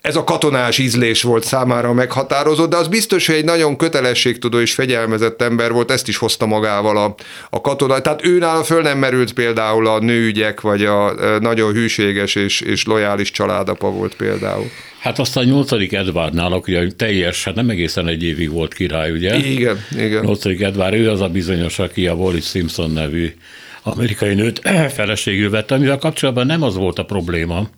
[0.00, 4.74] ez a katonás ízlés volt számára meghatározó, de az biztos, hogy egy nagyon kötelességtudó és
[4.74, 7.14] fegyelmezett ember volt, ezt is hozta magával a,
[7.50, 8.00] a katona.
[8.00, 13.30] Tehát őnála föl nem merült például a nőügyek, vagy a nagyon hűséges és, és lojális
[13.30, 14.70] családapa volt például.
[14.98, 19.36] Hát azt a nyolcadik Edwardnál, aki teljes, hát nem egészen egy évig volt király, ugye?
[19.36, 20.24] Igen, igen.
[20.24, 23.32] Nyolcadik Edward, ő az a bizonyos, aki a Wallis Simpson nevű
[23.82, 24.60] amerikai nőt
[24.96, 27.68] feleségül vette, amivel kapcsolatban nem az volt a probléma,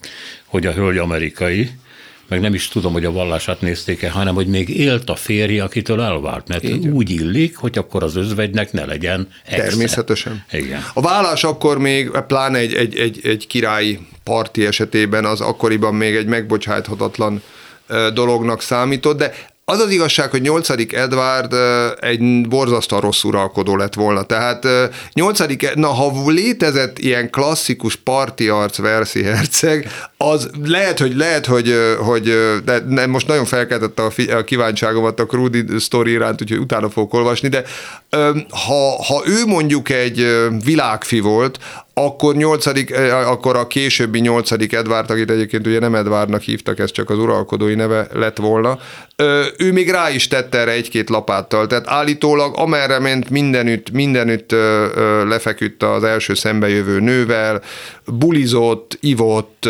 [0.44, 1.70] hogy a hölgy amerikai,
[2.30, 6.00] meg nem is tudom, hogy a vallását nézték-e, hanem hogy még élt a férje, akitől
[6.00, 6.92] elvált, mert Igen.
[6.92, 9.64] úgy illik, hogy akkor az özvegynek ne legyen extra.
[9.64, 10.44] Természetesen.
[10.52, 10.84] Igen.
[10.94, 16.14] A vállás akkor még, pláne egy, egy, egy, egy királyi parti esetében az akkoriban még
[16.14, 17.42] egy megbocsáthatatlan
[18.14, 19.32] dolognak számított, de
[19.70, 20.68] az az igazság, hogy 8.
[20.92, 21.54] Edward
[22.00, 24.22] egy borzasztóan rossz uralkodó lett volna.
[24.22, 24.66] Tehát
[25.12, 25.40] 8.
[25.74, 32.34] na ha létezett ilyen klasszikus parti arc Verszi herceg, az lehet, hogy lehet, hogy, hogy
[32.64, 37.48] de most nagyon felkeltette a, a kíváncságomat a Krudi story iránt, úgyhogy utána fogok olvasni,
[37.48, 37.64] de
[38.66, 41.58] ha, ha ő mondjuk egy világfi volt,
[41.94, 47.10] akkor nyolcadik, akkor a későbbi nyolcadik Edvard, akit egyébként ugye nem Edvardnak hívtak, ez csak
[47.10, 48.78] az uralkodói neve lett volna,
[49.58, 54.54] ő még rá is tette erre egy-két lapáttal, tehát állítólag amerre ment mindenütt, mindenütt
[55.28, 57.62] lefeküdt az első szembejövő nővel,
[58.06, 59.68] bulizott, ivott,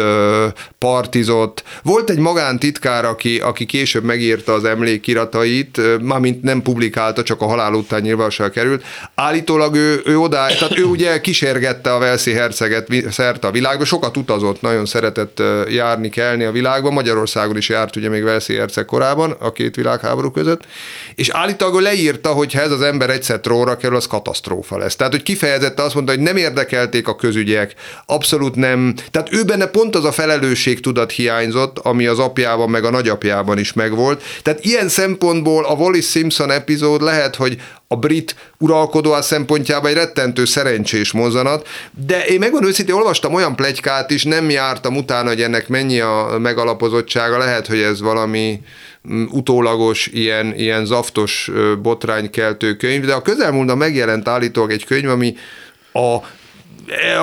[0.79, 1.63] partizott.
[1.83, 7.75] Volt egy magántitkár, aki, aki később megírta az emlékiratait, mármint nem publikálta, csak a halál
[7.75, 8.85] után nyilvánosságra került.
[9.15, 14.17] Állítólag ő, ő oda, tehát ő ugye kísérgette a Velszi herceget szerte a világba, sokat
[14.17, 19.37] utazott, nagyon szeretett járni, kelni a világban, Magyarországon is járt ugye még Velszi herceg korában,
[19.41, 20.63] a két világháború között,
[21.15, 24.97] és állítólag leírta, hogy ha ez az ember egyszer tróra kerül, az katasztrófa lesz.
[24.97, 27.75] Tehát, hogy kifejezette azt mondta, hogy nem érdekelték a közügyek,
[28.07, 28.95] abszolút nem.
[29.11, 33.73] Tehát ő benne pont az a felelősségtudat hiányzott, ami az apjában, meg a nagyapjában is
[33.73, 34.23] megvolt.
[34.43, 37.61] Tehát ilyen szempontból a Wallis Simpson epizód lehet, hogy
[37.93, 41.69] a brit uralkodó szempontjában egy rettentő szerencsés mozzanat,
[42.07, 46.37] de én megmondom őszintén, olvastam olyan plegykát is, nem jártam utána, hogy ennek mennyi a
[46.39, 48.61] megalapozottsága, lehet, hogy ez valami
[49.31, 51.51] utólagos, ilyen, ilyen zaftos
[51.83, 55.35] botránykeltő könyv, de a közelmúltban megjelent állítólag egy könyv, ami
[55.93, 56.17] a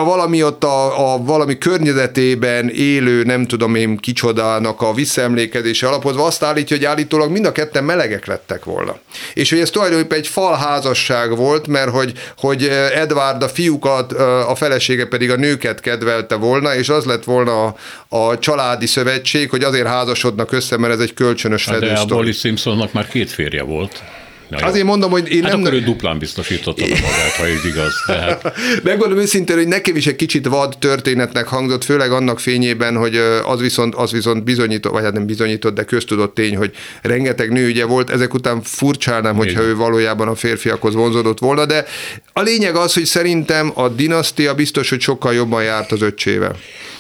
[0.03, 6.43] valami ott a, a valami környezetében élő, nem tudom én kicsodának a visszaemlékezése alapozva azt
[6.43, 8.97] állítja, hogy állítólag mind a ketten melegek lettek volna.
[9.33, 14.11] És hogy ez tulajdonképpen egy falházasság volt, mert hogy, hogy Edward a fiúkat,
[14.47, 17.75] a felesége pedig a nőket kedvelte volna, és az lett volna a,
[18.17, 21.65] a családi szövetség, hogy azért házasodnak össze, mert ez egy kölcsönös.
[21.65, 24.03] Hát de a Bolly Simpsonnak már két férje volt.
[24.49, 25.61] Na Azért mondom, hogy én hát nem...
[25.61, 27.93] akkor ő duplán biztosította magát, ha ez igaz.
[28.05, 28.53] Tehát...
[28.83, 33.59] Megmondom őszintén, hogy nekem is egy kicsit vad történetnek hangzott, főleg annak fényében, hogy az
[33.59, 37.85] viszont, az viszont bizonyított, vagy hát nem bizonyított, de köztudott tény, hogy rengeteg nő ugye
[37.85, 41.85] volt, ezek után furcsálnám, hogyha ő valójában a férfiakhoz vonzódott volna, de
[42.33, 46.55] a lényeg az, hogy szerintem a dinasztia biztos, hogy sokkal jobban járt az öccsével.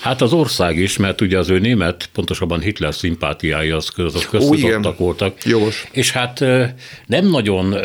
[0.07, 4.97] Hát az ország is, mert ugye az ő német, pontosabban Hitler szimpátiái az, azok köztudottak
[4.97, 5.43] voltak.
[5.43, 5.87] Jogos.
[5.91, 6.39] És hát
[7.05, 7.75] nem nagyon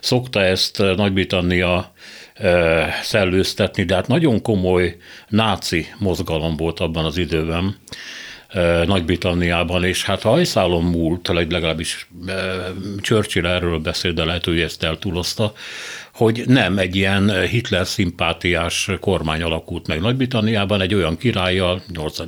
[0.00, 1.92] szokta ezt Nagy-Britannia
[3.02, 4.96] szellőztetni, de hát nagyon komoly
[5.28, 7.76] náci mozgalom volt abban az időben.
[8.86, 12.08] Nagy-Britanniában, és hát hajszálon múlt, legalábbis
[13.00, 15.52] Churchill erről beszél, de lehet, hogy ezt eltúlozta,
[16.12, 22.18] hogy nem egy ilyen Hitler szimpátiás kormány alakult meg Nagy-Britanniában, egy olyan királlyal, 8.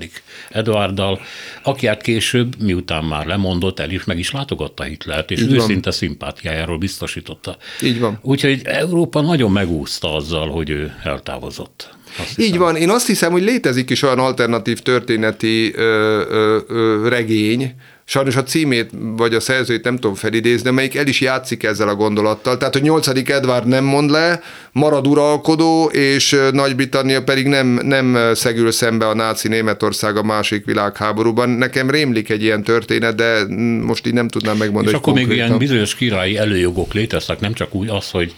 [0.50, 1.20] Eduarddal,
[1.62, 5.80] aki hát később, miután már lemondott, el is meg is látogatta Hitlert, és Így őszinte
[5.90, 5.92] van.
[5.92, 7.56] szimpátiájáról biztosította.
[7.82, 8.18] Így van.
[8.22, 11.94] Úgyhogy Európa nagyon megúszta azzal, hogy ő eltávozott.
[12.36, 17.74] Így van, én azt hiszem, hogy létezik is olyan alternatív történeti ö, ö, ö, regény,
[18.06, 21.94] Sajnos a címét vagy a szerzőit nem tudom felidézni, melyik el is játszik ezzel a
[21.94, 22.56] gondolattal.
[22.56, 23.06] Tehát, hogy 8.
[23.30, 29.48] Edward nem mond le, marad uralkodó, és Nagy-Britannia pedig nem, nem szegül szembe a náci
[29.48, 31.48] Németország a másik világháborúban.
[31.48, 33.46] Nekem rémlik egy ilyen történet, de
[33.80, 34.88] most így nem tudnám megmondani.
[34.88, 35.36] És akkor konkrétan.
[35.36, 38.34] még ilyen bizonyos királyi előjogok léteztek, nem csak úgy az, hogy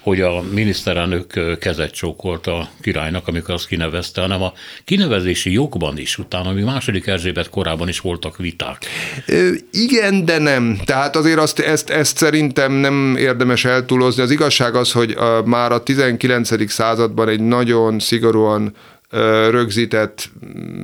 [0.00, 4.52] hogy a miniszterelnök kezet csókolt a királynak, amikor azt kinevezte, hanem a
[4.84, 8.86] kinevezési jogban is, utána még második Erzsébet korában is voltak viták.
[9.70, 10.78] Igen, de nem.
[10.84, 14.22] Tehát azért azt, ezt, ezt szerintem nem érdemes eltúlozni.
[14.22, 16.70] Az igazság az, hogy a, már a 19.
[16.70, 18.74] században egy nagyon szigorúan
[19.50, 20.30] rögzített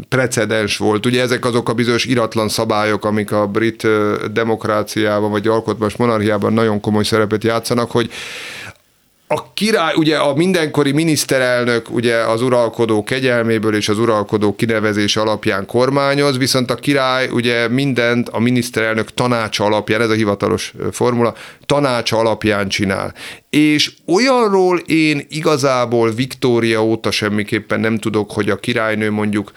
[0.09, 1.07] precedens volt.
[1.07, 3.87] Ugye ezek azok a bizonyos iratlan szabályok, amik a brit
[4.33, 8.11] demokráciában vagy alkotmányos monarchiában nagyon komoly szerepet játszanak, hogy
[9.29, 15.67] a király, ugye a mindenkori miniszterelnök ugye az uralkodó kegyelméből és az uralkodó kinevezés alapján
[15.67, 21.35] kormányoz, viszont a király ugye mindent a miniszterelnök tanácsa alapján, ez a hivatalos formula,
[21.67, 23.15] tanácsa alapján csinál.
[23.51, 29.53] És olyanról én igazából Viktória óta semmiképpen nem tudok, hogy a királynő mondjuk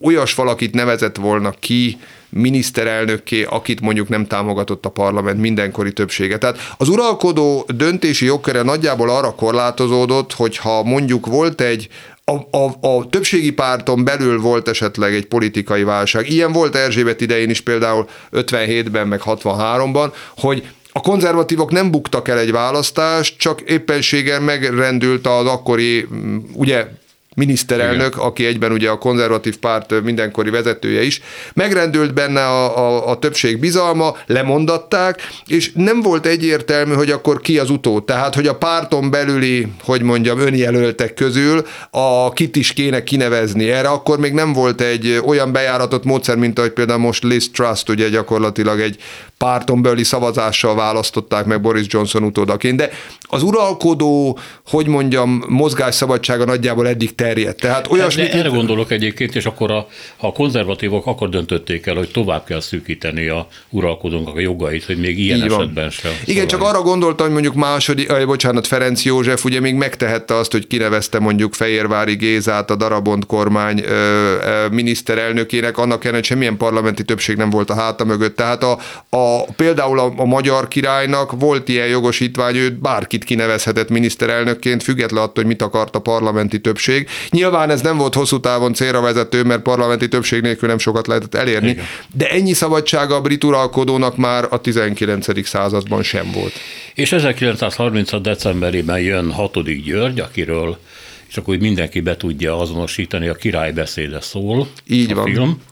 [0.00, 6.38] olyas valakit nevezett volna ki, miniszterelnökké, akit mondjuk nem támogatott a parlament mindenkori többsége.
[6.38, 11.88] Tehát az uralkodó döntési jogköre nagyjából arra korlátozódott, hogy ha mondjuk volt egy
[12.24, 16.30] a, a, a többségi párton belül volt esetleg egy politikai válság.
[16.30, 22.38] Ilyen volt Erzsébet idején is például 57-ben, meg 63-ban, hogy a konzervatívok nem buktak el
[22.38, 26.06] egy választást, csak éppenséggel megrendült az akkori,
[26.52, 26.86] ugye
[27.36, 28.26] miniszterelnök, Igen.
[28.26, 31.20] aki egyben ugye a konzervatív párt mindenkori vezetője is,
[31.54, 37.58] megrendült benne a, a, a többség bizalma, lemondatták, és nem volt egyértelmű, hogy akkor ki
[37.58, 38.00] az utó.
[38.00, 43.70] Tehát, hogy a párton belüli, hogy mondjam, önjelöltek közül a kit is kéne kinevezni.
[43.70, 47.88] Erre akkor még nem volt egy olyan bejáratott módszer, mint ahogy például most Liz Trust,
[47.88, 48.96] ugye gyakorlatilag egy
[49.38, 56.88] párton belüli szavazással választották meg Boris Johnson utódaként, de az uralkodó, hogy mondjam, mozgásszabadsága nagyjából
[56.88, 57.60] eddig terjedt.
[57.60, 58.34] Tehát olyasmit...
[58.34, 63.28] erre gondolok egyébként, és akkor a, a konzervatívok akkor döntötték el, hogy tovább kell szűkíteni
[63.28, 65.90] a uralkodónak a jogait, hogy még ilyen Így esetben van.
[65.90, 66.12] sem.
[66.24, 70.52] Igen, csak arra gondoltam, hogy mondjuk második, eh, bocsánat, Ferenc József ugye még megtehette azt,
[70.52, 76.56] hogy kinevezte mondjuk Fehérvári Gézát, a Darabont kormány ö, ö, miniszterelnökének, annak ellenére, hogy semmilyen
[76.56, 78.36] parlamenti többség nem volt a háta mögött.
[78.36, 79.25] Tehát a, a,
[79.56, 85.46] például a, a magyar királynak volt ilyen jogosítvány, őt bárkit kinevezhetett miniszterelnökként, független attól, hogy
[85.46, 87.08] mit akart a parlamenti többség.
[87.30, 91.34] Nyilván ez nem volt hosszú távon célra vezető, mert parlamenti többség nélkül nem sokat lehetett
[91.34, 91.84] elérni, Igen.
[92.12, 95.46] de ennyi szabadsága a brit uralkodónak már a 19.
[95.46, 96.52] században sem volt.
[96.94, 98.20] És 1930.
[98.20, 99.82] decemberében jön 6.
[99.84, 100.78] György, akiről
[101.28, 104.68] és akkor mindenki be tudja azonosítani, a királybeszéde szól.
[104.86, 105.24] Így a van.
[105.24, 105.62] Film.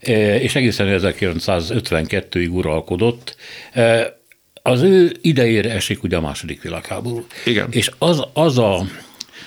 [0.00, 3.36] E, és egészen 1952-ig uralkodott.
[3.72, 4.18] E,
[4.62, 7.26] az ő idejére esik ugye a második világháború.
[7.44, 7.68] Igen.
[7.70, 8.84] És az, az a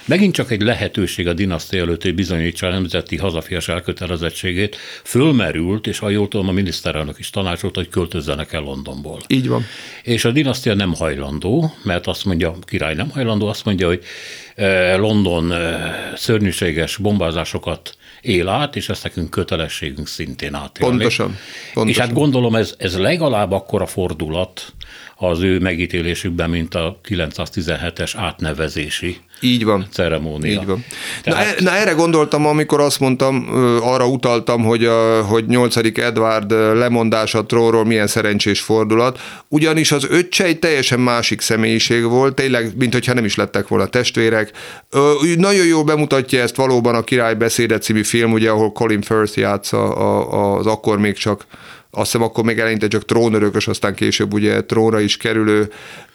[0.05, 5.99] Megint csak egy lehetőség a dinasztia előtt, hogy bizonyítsa a nemzeti hazafias elkötelezettségét, fölmerült, és
[5.99, 9.19] ha jól tudom, a miniszterelnök is tanácsolt, hogy költözzenek el Londonból.
[9.27, 9.65] Így van.
[10.03, 14.03] És a dinasztia nem hajlandó, mert azt mondja, a király nem hajlandó, azt mondja, hogy
[14.55, 15.53] eh, London
[16.15, 20.95] szörnyűséges bombázásokat él át, és ezt nekünk kötelességünk szintén átélni.
[20.95, 21.37] Pontosan.
[21.73, 21.87] pontosan.
[21.87, 24.73] És hát gondolom ez, ez legalább akkora fordulat
[25.15, 29.87] az ő megítélésükben, mint a 917-es átnevezési így van.
[29.91, 30.51] ceremónia.
[30.51, 30.85] Így van.
[31.23, 31.59] Tehát...
[31.59, 33.47] Na, na erre gondoltam, amikor azt mondtam,
[33.81, 35.75] arra utaltam, hogy, a, hogy 8.
[35.97, 42.71] Edward lemondása trónról milyen szerencsés fordulat, ugyanis az öccse egy teljesen másik személyiség volt, tényleg,
[42.77, 44.51] mint hogyha nem is lettek volna testvérek.
[45.35, 49.95] Nagyon jól bemutatja ezt valóban a Király beszéde című film, ugye, ahol Colin Firth játsza
[50.57, 51.45] az akkor még csak
[51.95, 55.71] azt hiszem akkor még eleinte csak trónörökös, aztán később ugye trónra is kerülő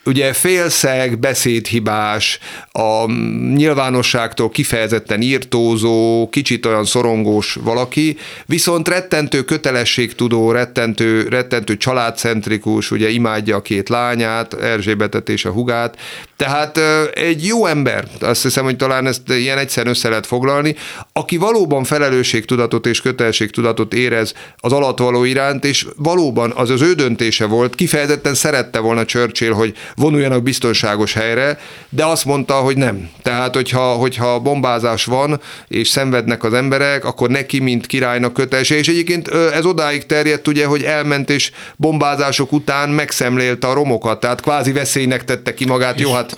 [0.08, 2.38] ugye félszeg, beszédhibás,
[2.72, 3.12] a
[3.54, 8.16] nyilvánosságtól kifejezetten írtózó, kicsit olyan szorongós valaki,
[8.46, 15.96] viszont rettentő kötelességtudó, rettentő, rettentő családcentrikus, ugye imádja a két lányát, Erzsébetet és a hugát,
[16.38, 16.80] tehát
[17.14, 20.74] egy jó ember, azt hiszem, hogy talán ezt ilyen egyszerűen össze lehet foglalni,
[21.12, 27.46] aki valóban felelősségtudatot és kötelességtudatot érez az alatvaló iránt, és valóban az az ő döntése
[27.46, 31.58] volt, kifejezetten szerette volna Churchill, hogy vonuljanak biztonságos helyre,
[31.88, 33.10] de azt mondta, hogy nem.
[33.22, 38.76] Tehát, hogyha, hogyha bombázás van, és szenvednek az emberek, akkor neki, mint királynak kötelese.
[38.76, 44.40] És egyébként ez odáig terjedt, ugye, hogy elment és bombázások után megszemlélte a romokat, tehát
[44.40, 45.96] kvázi veszélynek tette ki magát.
[45.96, 46.36] És, Jó, hát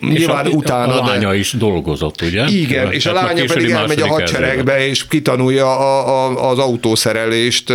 [0.00, 1.02] nyilván a, utána.
[1.02, 1.36] A lánya de...
[1.36, 2.44] is dolgozott, ugye?
[2.46, 7.72] Igen, és a lánya pedig elmegy a hadseregbe, és kitanulja a, a, az autószerelést,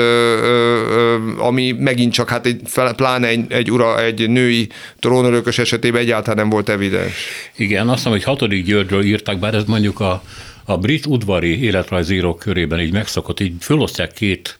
[1.37, 2.61] ami megint csak hát egy,
[2.95, 4.67] pláne egy, egy, ura, egy női
[5.13, 7.13] trónörökös esetében egyáltalán nem volt evidens.
[7.55, 10.23] Igen, azt hiszem, hogy hatodik Györgyről írták, bár ez mondjuk a,
[10.65, 14.57] a brit udvari életrajzírók körében így megszokott, így fölosztják két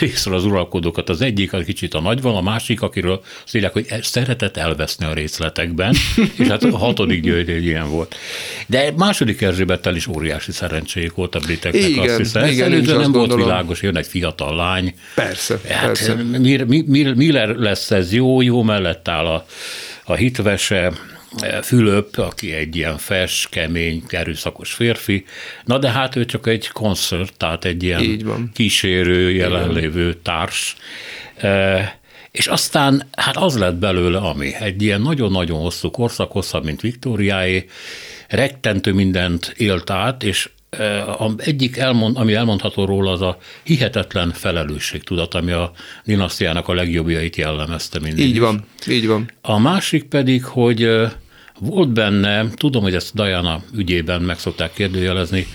[0.00, 1.08] részről az uralkodókat.
[1.08, 5.12] Az egyik az kicsit a nagyval, a másik, akiről azt írják, hogy szeretett elveszni a
[5.12, 5.94] részletekben,
[6.36, 8.16] és hát a hatodik György egy ilyen volt.
[8.66, 12.46] De második Erzsébettel is óriási szerencséjük volt a briteknek, igen, azt hiszem.
[12.46, 14.94] Igen, Előző nem volt világos, jön egy fiatal lány.
[15.14, 16.14] Persze, hát, persze.
[16.14, 19.46] Mi, mi, mi, mi lesz ez jó, jó mellett áll a,
[20.04, 20.92] a hitvese,
[21.62, 25.24] Fülöp, aki egy ilyen fes, kemény, erőszakos férfi,
[25.64, 30.76] na de hát ő csak egy koncert, tehát egy ilyen kísérő, jelenlévő társ.
[31.36, 31.98] E,
[32.30, 37.66] és aztán hát az lett belőle, ami egy ilyen nagyon-nagyon hosszú korszak, hosszabb, mint Viktóriáé,
[38.28, 40.48] rettentő mindent élt át, és
[41.36, 45.72] egyik, elmond, ami elmondható róla, az a hihetetlen felelősségtudat, ami a
[46.04, 48.26] dinasztiának a legjobbjait jellemezte mindig.
[48.26, 49.30] Így van, így van.
[49.40, 50.88] A másik pedig, hogy
[51.60, 55.46] volt benne, tudom, hogy ezt Diana ügyében meg szokták kérdőjelezni,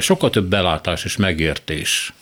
[0.00, 2.12] sokkal több belátás és megértés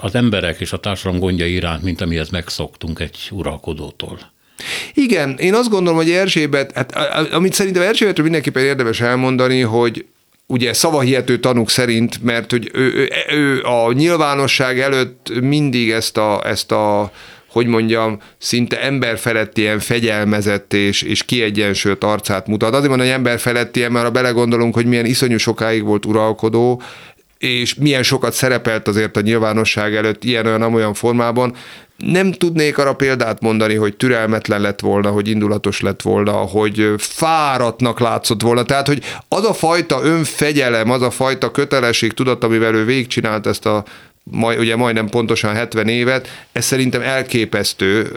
[0.00, 4.18] az emberek és a társadalom gondja iránt, mint amihez megszoktunk egy uralkodótól.
[4.94, 6.96] Igen, én azt gondolom, hogy Erzsébet, hát,
[7.32, 10.06] amit szerintem Erzsébetről mindenképpen érdemes elmondani, hogy
[10.46, 16.48] ugye szavahihető tanúk szerint, mert hogy ő, ő, ő a nyilvánosság előtt mindig ezt a,
[16.48, 17.12] ezt a
[17.56, 22.74] hogy mondjam, szinte emberfeletti ilyen fegyelmezett és, és kiegyensúlyozott arcát mutat.
[22.74, 26.82] Azért mondom, hogy emberfeletti, mert ha belegondolunk, hogy milyen iszonyú sokáig volt uralkodó,
[27.38, 31.54] és milyen sokat szerepelt azért a nyilvánosság előtt ilyen-olyan olyan formában,
[31.96, 38.00] nem tudnék arra példát mondani, hogy türelmetlen lett volna, hogy indulatos lett volna, hogy fáradtnak
[38.00, 38.62] látszott volna.
[38.62, 43.66] Tehát, hogy az a fajta önfegyelem, az a fajta kötelesség tudat, amivel ő végigcsinált ezt
[43.66, 43.84] a
[44.30, 48.12] majd, ugye majdnem pontosan 70 évet, ez szerintem elképesztő,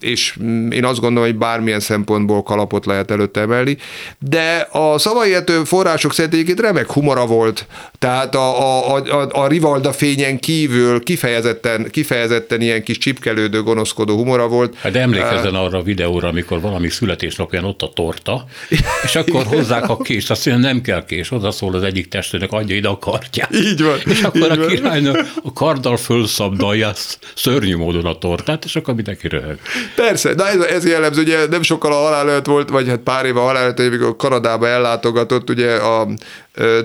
[0.00, 0.36] és
[0.70, 3.76] én azt gondolom, hogy bármilyen szempontból kalapot lehet előtte emelni,
[4.18, 7.66] de a szavaiető források szerint egyébként remek humora volt,
[7.98, 14.48] tehát a, a, a, a Rivalda fényen kívül kifejezetten, kifejezetten ilyen kis csipkelődő, gonoszkodó humora
[14.48, 14.74] volt.
[14.76, 18.44] Hát de emlékezzen arra a videóra, amikor valami születésnapján ott a torta,
[19.06, 22.52] és akkor hozzák a kést, azt mondja, nem kell kés, oda szól az egyik testőnek,
[22.52, 23.54] adja ide a kartját.
[23.54, 23.98] Így van.
[24.04, 26.92] És akkor így a királynő a karddal fölszabdalja
[27.34, 29.58] szörnyű módon a tortát, és akkor mindenki röhög.
[29.94, 33.40] Persze, de ez, ez jellemző, ugye nem sokkal a halál volt, vagy hát pár éve
[33.40, 36.08] a halál előtt, amikor Kanadába ellátogatott, ugye a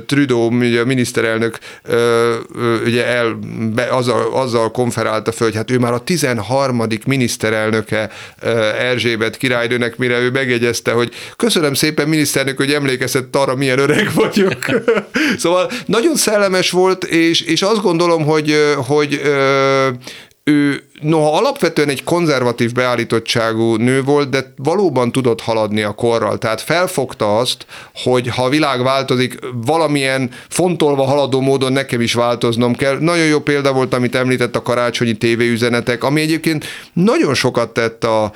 [0.06, 1.58] Trudeau, ugye a miniszterelnök
[2.86, 3.40] ugye el,
[3.74, 6.84] be, azzal, azzal konferálta föl, hogy hát ő már a 13.
[7.06, 8.10] miniszterelnöke
[8.80, 14.66] Erzsébet királynőnek, mire ő megjegyezte, hogy köszönöm szépen miniszterelnök, hogy emlékezett arra, milyen öreg vagyok.
[15.38, 19.22] szóval nagyon szellemes volt, és, és azt gondolom, hogy, hogy
[20.44, 26.38] ő noha alapvetően egy konzervatív beállítottságú nő volt, de valóban tudott haladni a korral.
[26.38, 32.76] Tehát felfogta azt, hogy ha a világ változik, valamilyen fontolva haladó módon nekem is változnom
[32.76, 33.00] kell.
[33.00, 38.32] Nagyon jó példa volt, amit említett a karácsonyi tévéüzenetek, ami egyébként nagyon sokat tett a,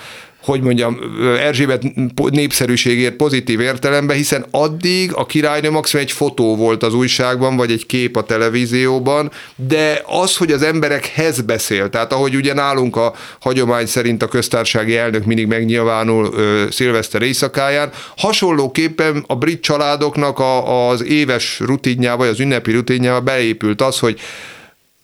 [0.48, 1.00] hogy mondjam,
[1.40, 1.84] Erzsébet
[2.30, 7.86] népszerűségért pozitív értelemben, hiszen addig a királynő maximum egy fotó volt az újságban, vagy egy
[7.86, 13.86] kép a televízióban, de az, hogy az emberekhez beszél, tehát ahogy ugye nálunk a hagyomány
[13.86, 21.04] szerint a köztársasági elnök mindig megnyilvánul ö, szilveszter éjszakáján, hasonlóképpen a brit családoknak a, az
[21.04, 24.20] éves rutinjába, vagy az ünnepi rutinjába beépült az, hogy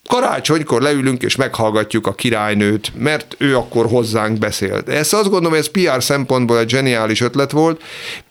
[0.10, 4.90] karácsonykor leülünk és meghallgatjuk a királynőt, mert ő akkor hozzánk beszélt.
[4.90, 7.82] Ezt azt gondolom, hogy ez PR szempontból egy zseniális ötlet volt,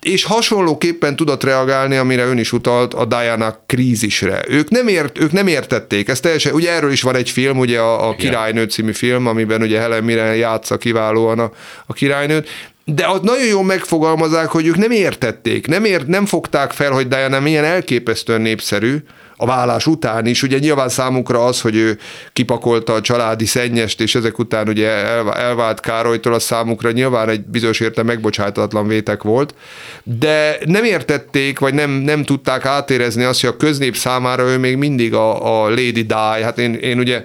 [0.02, 4.42] és hasonlóképpen tudott reagálni, amire ön is utalt, a Diana krízisre.
[4.48, 7.78] Ők nem, ért, ők nem értették, ez teljesen, ugye erről is van egy film, ugye
[7.78, 11.50] a, a Királynő című film, amiben ugye Helen Mirren játsza kiválóan a,
[11.86, 12.48] a királynőt,
[12.84, 17.08] de ott nagyon jól megfogalmazák, hogy ők nem értették, nem, ért, nem fogták fel, hogy
[17.08, 18.96] Diana milyen elképesztően népszerű,
[19.42, 20.42] a vállás után is.
[20.42, 21.98] Ugye nyilván számukra az, hogy ő
[22.32, 24.88] kipakolta a családi szennyest, és ezek után ugye
[25.34, 29.54] elvált Károlytól, a számukra nyilván egy bizonyos érte megbocsátatlan vétek volt,
[30.02, 34.76] de nem értették, vagy nem, nem tudták átérezni azt, hogy a köznép számára ő még
[34.76, 36.42] mindig a, a Lady Di.
[36.42, 37.24] Hát én, én ugye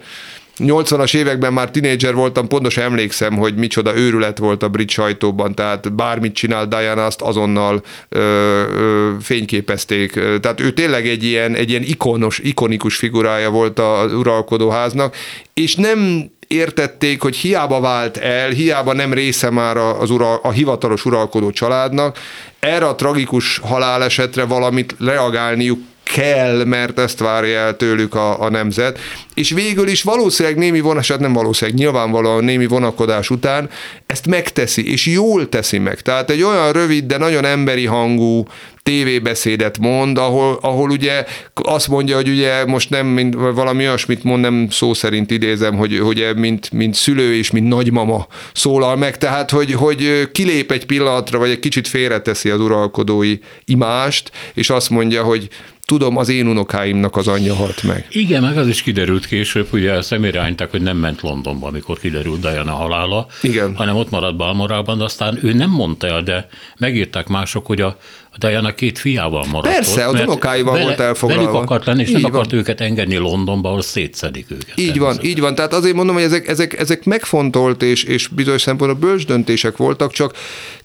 [0.60, 5.94] 80-as években már tinédzser voltam, pontosan emlékszem, hogy micsoda őrület volt a brit sajtóban, tehát
[5.94, 10.12] bármit csinál Diana, azt azonnal ö, ö, fényképezték.
[10.42, 15.16] Tehát ő tényleg egy ilyen, egy ilyen ikonos, ikonikus figurája volt az uralkodóháznak,
[15.54, 21.06] és nem értették, hogy hiába vált el, hiába nem része már az ura, a hivatalos
[21.06, 22.18] uralkodó családnak,
[22.60, 29.00] erre a tragikus halálesetre valamit reagálniuk kell, mert ezt várja el tőlük a, a nemzet.
[29.34, 33.70] És végül is valószínűleg némi vonás, hát nem valószínűleg, nyilvánvalóan némi vonakodás után
[34.06, 36.02] ezt megteszi, és jól teszi meg.
[36.02, 38.48] Tehát egy olyan rövid, de nagyon emberi hangú
[38.88, 44.42] tévébeszédet mond, ahol, ahol ugye azt mondja, hogy ugye most nem mint valami olyasmit mond,
[44.42, 49.52] nem szó szerint idézem, hogy, hogy mint, mint szülő és mint nagymama szólal meg, tehát
[49.52, 55.24] hogy, hogy kilép egy pillanatra, vagy egy kicsit félreteszi az uralkodói imást, és azt mondja,
[55.24, 55.50] hogy
[55.88, 58.08] tudom, az én unokáimnak az anyja halt meg.
[58.10, 62.72] Igen, meg az is kiderült később, ugye szemérányták, hogy nem ment Londonba, amikor kiderült Diana
[62.74, 63.76] halála, Igen.
[63.76, 67.98] hanem ott maradt Balmorában, aztán ő nem mondta el, de megírták mások, hogy a
[68.38, 71.44] Diana két fiával maradt Persze, ott, az unokáival vele, volt elfoglalva.
[71.44, 72.32] Velük akart lenni, és így nem van.
[72.32, 74.74] akart őket engedni Londonba, ahol szétszedik őket.
[74.76, 75.56] Így van, így van.
[75.56, 80.12] Tehát azért mondom, hogy ezek, ezek, ezek megfontolt és, és bizonyos szempontból bölcs döntések voltak,
[80.12, 80.34] csak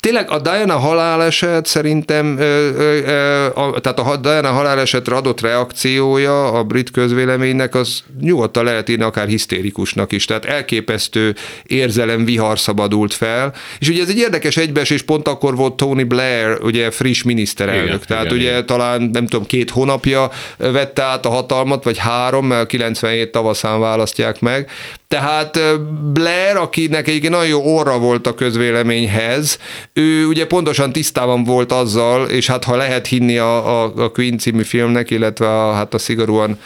[0.00, 6.52] tényleg a Diana haláleset szerintem, ö, ö, ö, a, tehát a Diana halálesetre adott reakciója
[6.52, 10.24] a brit közvéleménynek, az nyugodtan lehet írni akár hisztérikusnak is.
[10.24, 13.54] Tehát elképesztő érzelem vihar szabadult fel.
[13.78, 17.86] És ugye ez egy érdekes egybeesés, pont akkor volt Tony Blair, ugye friss mini miniszterelnök.
[17.86, 18.66] Igen, Tehát igen, ugye igen.
[18.66, 24.40] talán nem tudom, két hónapja vette át a hatalmat, vagy három, mert 97 tavaszán választják
[24.40, 24.70] meg.
[25.12, 25.58] Tehát
[26.12, 29.58] Blair, akinek egyébként nagyon jó orra volt a közvéleményhez,
[29.92, 34.38] ő ugye pontosan tisztában volt azzal, és hát ha lehet hinni a, a, a Queen
[34.38, 36.58] című filmnek, illetve a, hát a szigorúan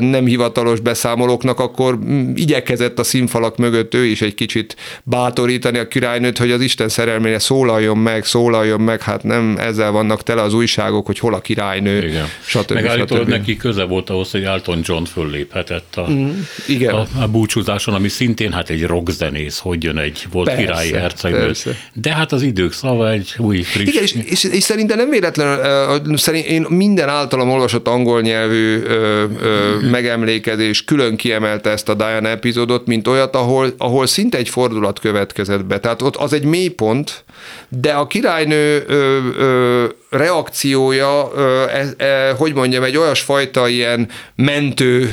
[0.00, 5.88] nem hivatalos beszámolóknak, akkor mm, igyekezett a színfalak mögött ő is egy kicsit bátorítani a
[5.88, 10.54] királynőt, hogy az Isten szerelmére szólaljon meg, szólaljon meg, hát nem ezzel vannak tele az
[10.54, 12.26] újságok, hogy hol a királynő, Igen.
[12.46, 12.72] stb.
[12.72, 16.30] Megállítólag neki köze volt ahhoz, hogy Elton John fölléphetett a, mm,
[16.66, 16.94] igen.
[16.94, 21.52] a, a búcsúzáson, ami szintén hát egy rockzenész, hogy jön egy volt persze, királyi hercegnő.
[21.92, 23.88] De hát az idők szava egy új friss.
[23.88, 29.24] Igen, és, és, és szerintem nem véletlenül, szerint én minden általam olvasott angol nyelvű ö,
[29.40, 34.98] ö, megemlékezés külön kiemelte ezt a Diana epizódot, mint olyat, ahol, ahol szinte egy fordulat
[34.98, 35.78] következett be.
[35.78, 37.24] Tehát ott az egy mélypont,
[37.68, 45.12] de a királynő ö, ö, reakciója, ö, e, e, hogy mondjam, egy olyasfajta ilyen mentő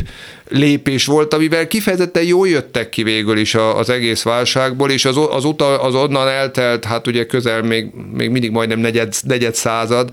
[0.49, 5.45] lépés volt, amivel kifejezetten jól jöttek ki végül is az egész válságból, és az, az,
[5.45, 10.09] uta, az onnan eltelt, hát ugye közel még, még mindig majdnem negyed, negyed század,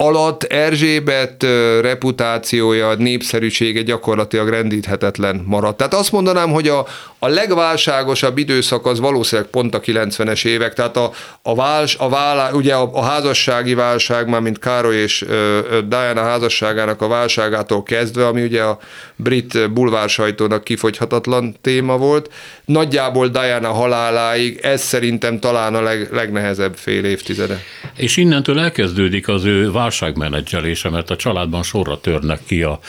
[0.00, 1.42] alatt Erzsébet
[1.80, 5.76] reputációja, népszerűsége gyakorlatilag rendíthetetlen maradt.
[5.76, 6.86] Tehát azt mondanám, hogy a,
[7.18, 11.12] a legválságosabb időszak az valószínűleg pont a 90-es évek, tehát a,
[11.42, 16.22] a, váls, a válá, ugye a, a házassági válság, már mint Károly és ö, Diana
[16.22, 18.78] házasságának a válságától kezdve, ami ugye a
[19.16, 22.32] brit bulvár sajtónak kifogyhatatlan téma volt,
[22.64, 27.62] nagyjából Diana haláláig ez szerintem talán a leg, legnehezebb fél évtizede.
[27.96, 32.80] És innentől elkezdődik az ő válságmenedzselése, mert a családban sorra törnek ki a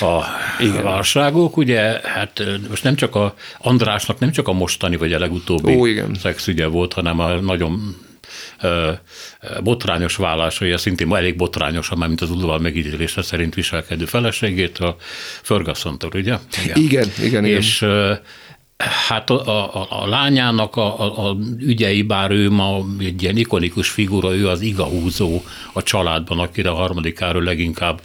[0.00, 0.24] a
[0.60, 0.82] Igen.
[0.82, 1.56] válságok.
[1.56, 3.34] Ugye, hát most nem csak a
[3.66, 6.14] Andrásnak, nem csak a mostani, vagy a legutóbbi Ó, igen.
[6.14, 7.96] szexügye volt, hanem a nagyon
[9.62, 14.96] botrányos vállásai, szintén elég botrányos, már mint az udvar megítélése szerint viselkedő feleségétől,
[15.42, 16.38] Ferguson-tól, ugye?
[16.74, 17.44] Igen, igen, igen.
[17.44, 18.20] És igen.
[19.08, 23.88] Hát a, a, a lányának a, a, a ügyei, bár ő ma egy ilyen ikonikus
[23.88, 25.42] figura, ő az igahúzó
[25.72, 28.00] a családban, akire a harmadikáról leginkább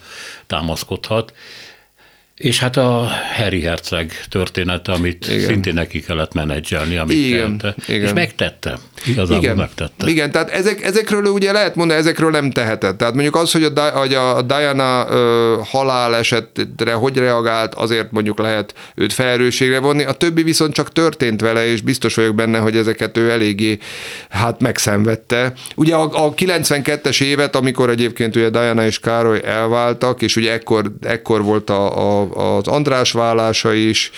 [0.47, 1.33] támaszkodhat.
[2.39, 5.39] És hát a Harry Herceg története, amit igen.
[5.39, 7.75] szintén neki kellett menedzselni, amit igen.
[7.87, 8.03] Igen.
[8.03, 8.77] És megtette.
[9.05, 9.55] Igazából igen.
[9.55, 10.09] megtette.
[10.09, 12.97] Igen, tehát ezek, ezekről ugye lehet mondani, ezekről nem tehetett.
[12.97, 18.73] Tehát mondjuk az, hogy a, hogy a Diana ö, halálesetre hogy reagált, azért mondjuk lehet
[18.95, 20.03] őt felelősségre vonni.
[20.03, 23.77] A többi viszont csak történt vele, és biztos vagyok benne, hogy ezeket ő eléggé
[24.29, 25.53] hát megszenvedte.
[25.75, 30.91] Ugye a, a 92-es évet, amikor egyébként ugye Diana és Károly elváltak, és ugye ekkor,
[31.01, 34.11] ekkor volt a, a az András vállása is,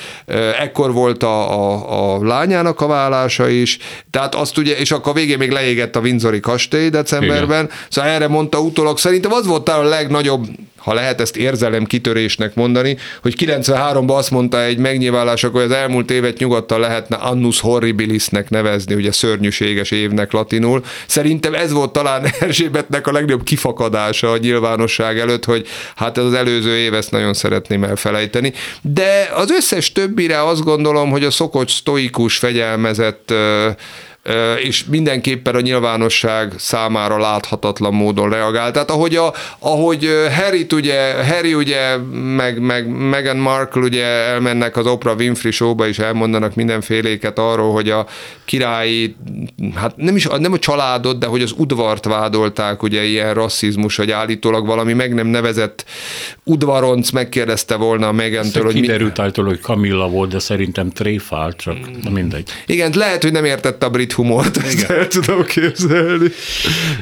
[0.60, 3.78] ekkor volt a, a, a lányának a vállása is,
[4.12, 7.78] tehát azt ugye, és akkor a végén még leégett a Windsori kastély decemberben, Igen.
[7.90, 10.48] szóval erre mondta utólag, szerintem az volt a legnagyobb
[10.84, 16.12] ha lehet ezt érzelem kitörésnek mondani, hogy 93-ban azt mondta egy megnyilvánulás, hogy az elmúlt
[16.12, 20.84] évet nyugodtan lehetne annus horribilisnek nevezni, ugye szörnyűséges évnek latinul.
[21.08, 26.34] Szerintem ez volt talán Erzsébetnek a legnagyobb kifakadása a nyilvánosság előtt, hogy hát ez az
[26.34, 28.54] előző év, ezt nagyon szeretném elfelejteni.
[28.82, 33.34] De az összes többire azt gondolom, hogy a szokott sztoikus, fegyelmezett
[34.64, 38.74] és mindenképpen a nyilvánosság számára láthatatlan módon reagált.
[38.74, 40.10] Tehát ahogy, a, ahogy
[40.42, 41.98] Harry ugye, Harry ugye,
[42.36, 47.90] meg, meg Meghan Markle ugye elmennek az Oprah Winfrey showba és elmondanak mindenféléket arról, hogy
[47.90, 48.06] a
[48.46, 49.16] királyi,
[49.76, 54.12] hát nem is nem a családot, de hogy az udvart vádolták ugye ilyen rasszizmus, hogy
[54.12, 55.86] állítólag valami meg nem nevezett
[56.44, 59.44] udvaronc megkérdezte volna a Megentől, hogy kiderült mi...
[59.44, 61.78] hogy Camilla volt, de szerintem tréfált, csak
[62.10, 62.50] mindegy.
[62.66, 66.30] Igen, lehet, hogy nem értette a brit brit humort, ezt el tudom képzelni.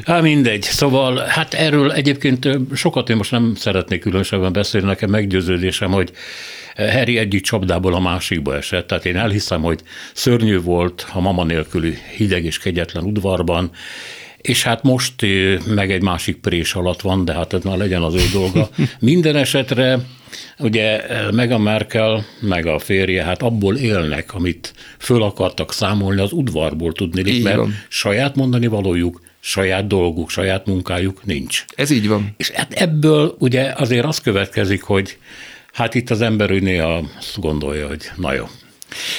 [0.04, 0.62] Há, mindegy.
[0.62, 6.10] Szóval, hát erről egyébként sokat én most nem szeretnék különösebben beszélni, nekem meggyőződésem, hogy
[6.76, 8.86] Harry egyik csapdából a másikba esett.
[8.86, 9.80] Tehát én elhiszem, hogy
[10.12, 13.70] szörnyű volt a mama nélküli hideg és kegyetlen udvarban,
[14.40, 15.14] és hát most
[15.66, 18.68] meg egy másik prés alatt van, de hát ez már legyen az ő dolga.
[19.00, 19.98] Minden esetre
[20.58, 26.32] ugye meg a Merkel, meg a férje, hát abból élnek, amit föl akartak számolni az
[26.32, 27.74] udvarból tudni, mert van.
[27.88, 31.64] saját mondani valójuk, saját dolguk, saját munkájuk nincs.
[31.74, 32.34] Ez így van.
[32.36, 35.18] És hát ebből ugye azért az következik, hogy
[35.72, 38.46] hát itt az ember úgy néha azt gondolja, hogy na jó,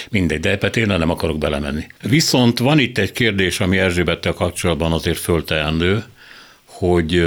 [0.09, 1.87] Mindegy, de ebbe tényleg nem akarok belemenni.
[2.01, 6.03] Viszont van itt egy kérdés, ami Erzsébettel kapcsolatban azért fölteendő,
[6.65, 7.23] hogy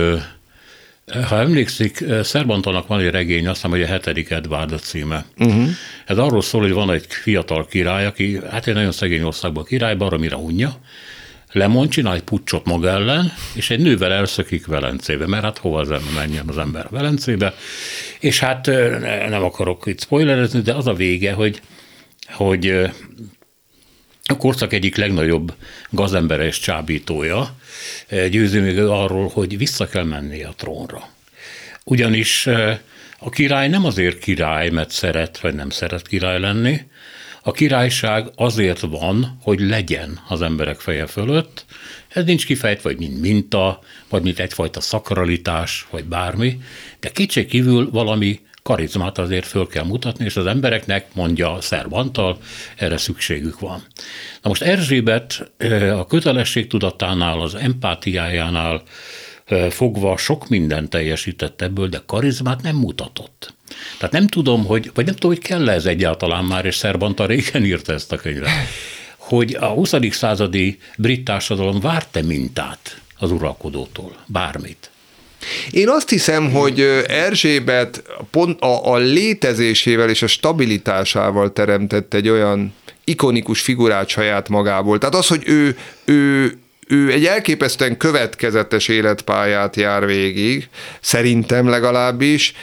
[1.29, 5.25] ha emlékszik, Szerbantanak van egy regény, azt hiszem, hogy a hetedik Edvárd a címe.
[5.39, 5.69] Uh-huh.
[6.07, 9.95] Ez arról szól, hogy van egy fiatal király, aki hát egy nagyon szegény országban király,
[9.95, 10.77] baromira unja,
[11.53, 15.91] lemond, csinál egy pucsot maga ellen, és egy nővel elszökik Velencébe, mert hát hova az
[15.91, 17.55] ember menjen az ember Velencébe,
[18.21, 18.67] és hát
[19.29, 21.61] nem akarok itt spoilerezni, de az a vége, hogy
[22.27, 22.69] hogy
[24.25, 25.55] a korszak egyik legnagyobb
[25.91, 27.55] gazembere és csábítója
[28.31, 31.09] győző még arról, hogy vissza kell menni a trónra.
[31.85, 32.47] Ugyanis
[33.19, 36.81] a király nem azért király, mert szeret vagy nem szeret király lenni,
[37.47, 41.65] a királyság azért van, hogy legyen az emberek feje fölött.
[42.09, 46.61] Ez nincs kifejtve, vagy mint minta, vagy mint egyfajta szakralitás, vagy bármi,
[47.01, 52.39] de kétség kívül valami karizmát azért föl kell mutatni, és az embereknek, mondja Szerbantal,
[52.77, 53.83] erre szükségük van.
[54.43, 55.51] Na most Erzsébet
[55.97, 58.83] a kötelesség tudatánál, az empátiájánál
[59.71, 63.55] fogva sok mindent teljesített ebből, de karizmát nem mutatott.
[63.99, 67.65] Tehát nem tudom, hogy, vagy nem tudom, hogy kell ez egyáltalán már, és Szerbanta régen
[67.65, 68.51] írta ezt a könyvet,
[69.17, 69.95] hogy a 20.
[70.11, 74.91] századi brit társadalom várt-e mintát az uralkodótól, bármit.
[75.71, 82.75] Én azt hiszem, hogy Erzsébet pont a, a létezésével és a stabilitásával teremtett egy olyan
[83.05, 84.99] ikonikus figurát saját magából.
[84.99, 86.53] Tehát az, hogy ő, ő,
[86.87, 90.69] ő egy elképesztően következetes életpályát jár végig,
[91.01, 92.55] szerintem legalábbis,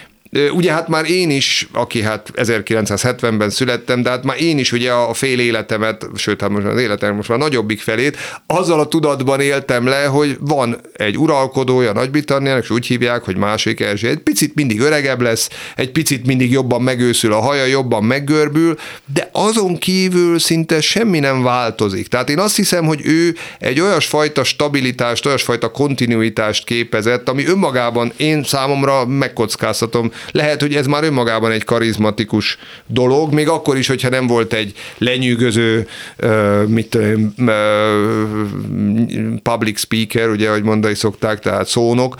[0.53, 4.91] Ugye hát már én is, aki hát 1970-ben születtem, de hát már én is ugye
[4.91, 8.17] a fél életemet, sőt hát most az életem most már nagyobbik felét,
[8.47, 13.79] azzal a tudatban éltem le, hogy van egy uralkodója Nagy-Britanniának, és úgy hívják, hogy másik
[13.79, 14.07] Erzsé.
[14.07, 18.77] Egy picit mindig öregebb lesz, egy picit mindig jobban megőszül a haja, jobban meggörbül,
[19.13, 22.07] de azon kívül szinte semmi nem változik.
[22.07, 28.43] Tehát én azt hiszem, hogy ő egy olyasfajta stabilitást, olyasfajta kontinuitást képezett, ami önmagában én
[28.43, 32.57] számomra megkockáztatom, lehet, hogy ez már önmagában egy karizmatikus
[32.87, 35.87] dolog, még akkor is, hogyha nem volt egy lenyűgöző
[36.67, 36.97] mit
[39.43, 42.15] public speaker, ugye, ahogy mondani szokták, tehát szónok,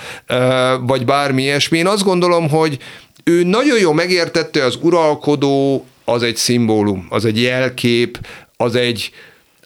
[0.82, 1.78] vagy bármi ilyesmi.
[1.78, 2.78] Én azt gondolom, hogy
[3.24, 8.20] ő nagyon jól megértette, az uralkodó az egy szimbólum, az egy jelkép,
[8.58, 9.12] az egy,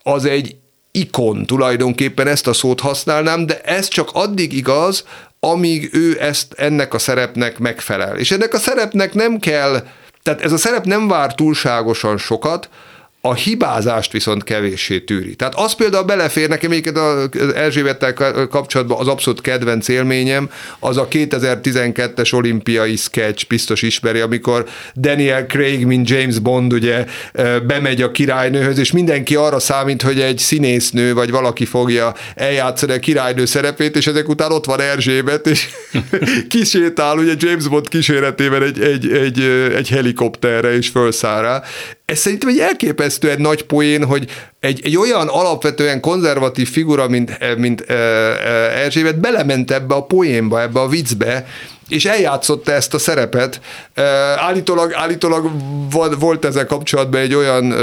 [0.03, 0.55] az egy
[0.91, 5.05] ikon, tulajdonképpen ezt a szót használnám, de ez csak addig igaz,
[5.51, 8.17] amíg ő ezt ennek a szerepnek megfelel.
[8.17, 9.87] És ennek a szerepnek nem kell,
[10.23, 12.69] tehát ez a szerep nem vár túlságosan sokat,
[13.25, 15.35] a hibázást viszont kevéssé tűri.
[15.35, 18.13] Tehát az például belefér, nekem egyébként az Erzsébettel
[18.49, 20.49] kapcsolatban az abszolút kedvenc élményem,
[20.79, 24.65] az a 2012-es olimpiai sketch, biztos ismeri, amikor
[24.95, 27.05] Daniel Craig, mint James Bond ugye
[27.67, 32.99] bemegy a királynőhöz, és mindenki arra számít, hogy egy színésznő vagy valaki fogja eljátszani a
[32.99, 35.67] királynő szerepét, és ezek után ott van Erzsébet, és
[36.49, 39.39] kisétál ugye James Bond kíséretében egy, egy, egy,
[39.75, 41.63] egy helikopterre, és felszáll rá.
[42.05, 47.81] Ez szerintem egy elképesztően nagy poén, hogy egy, egy olyan alapvetően konzervatív figura, mint, mint
[47.81, 51.45] Erzsébet belement ebbe a poénba, ebbe a viccbe,
[51.89, 53.59] és eljátszotta ezt a szerepet.
[54.35, 55.51] Állítólag, állítólag
[56.19, 57.73] volt ezzel kapcsolatban egy olyan,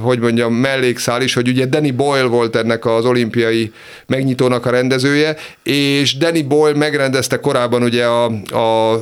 [0.00, 3.72] hogy mondjam, mellékszál is, hogy ugye Danny Boyle volt ennek az olimpiai
[4.06, 8.24] megnyitónak a rendezője, és Danny Boyle megrendezte korábban ugye a,
[8.56, 8.98] a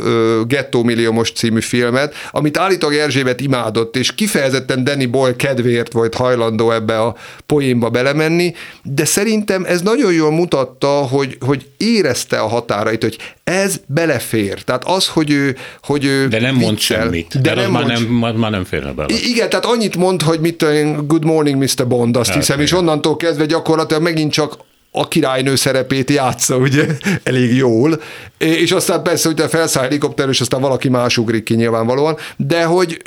[0.46, 6.70] Ghetto Milliómos című filmet, amit állítólag Erzsébet imádott, és kifejezetten Danny Boyle kedvéért volt hajlandó
[6.70, 13.02] ebbe a poénba belemenni, de szerintem ez nagyon jól mutatta, hogy, hogy érezte a határait,
[13.02, 14.62] hogy ez belefér.
[14.62, 15.56] Tehát az, hogy ő...
[15.82, 17.40] Hogy ő de nem mond semmit.
[17.40, 19.14] De, de nem már, mond, nem, már nem férne bele.
[19.24, 20.64] Igen, tehát annyit mond, hogy mit
[21.06, 21.86] good morning, Mr.
[21.86, 22.66] Bond, azt hát, hiszem, igen.
[22.66, 24.56] és onnantól kezdve gyakorlatilag megint csak
[24.92, 26.86] a királynő szerepét játsza, ugye,
[27.22, 28.00] elég jól,
[28.38, 33.02] és aztán persze, hogy felszáll helikopter, és aztán valaki más ugrik ki nyilvánvalóan, de hogy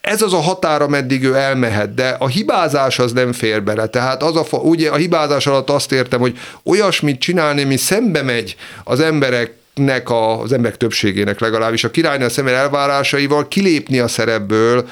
[0.00, 3.86] ez az a határa, meddig ő elmehet, de a hibázás az nem fér bele.
[3.86, 8.56] Tehát az a, ugye a hibázás alatt azt értem, hogy olyasmit csinálni, ami szembe megy
[8.84, 14.88] az emberek nek a, az emberek többségének legalábbis a királynő személy elvárásaival kilépni a szerepből,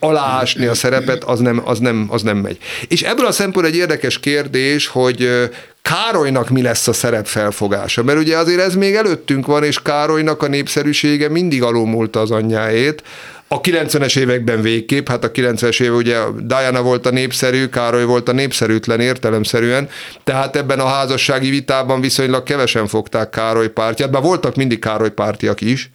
[0.00, 2.58] aláásni a szerepet, az nem, az, nem, az nem megy.
[2.88, 5.48] És ebből a szempontból egy érdekes kérdés, hogy
[5.82, 10.42] Károlynak mi lesz a szerep felfogása, mert ugye azért ez még előttünk van, és Károlynak
[10.42, 13.02] a népszerűsége mindig alulmúlta az anyjáét,
[13.50, 18.28] a 90-es években végképp, hát a 90-es év ugye Diana volt a népszerű, Károly volt
[18.28, 19.88] a népszerűtlen értelemszerűen,
[20.24, 25.60] tehát ebben a házassági vitában viszonylag kevesen fogták Károly pártját, bár voltak mindig Károly pártiak
[25.60, 25.90] is.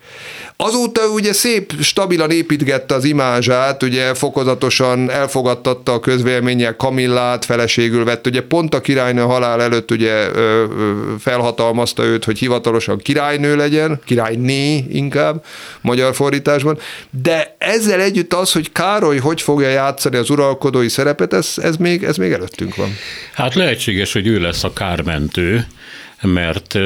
[0.58, 8.28] Azóta ugye szép, stabilan építgette az imázsát, ugye fokozatosan elfogadtatta a közvéleménnyel Kamillát, feleségül vett,
[8.28, 10.28] ugye pont a királynő halál előtt ugye
[11.20, 15.44] felhatalmazta őt, hogy hivatalosan királynő legyen, királyné inkább,
[15.82, 16.78] magyar fordításban,
[17.10, 22.04] de ezzel együtt az, hogy Károly hogy fogja játszani az uralkodói szerepet, ez, ez, még,
[22.04, 22.90] ez még előttünk van.
[23.34, 25.68] Hát lehetséges, hogy ő lesz a kármentő,
[26.22, 26.78] mert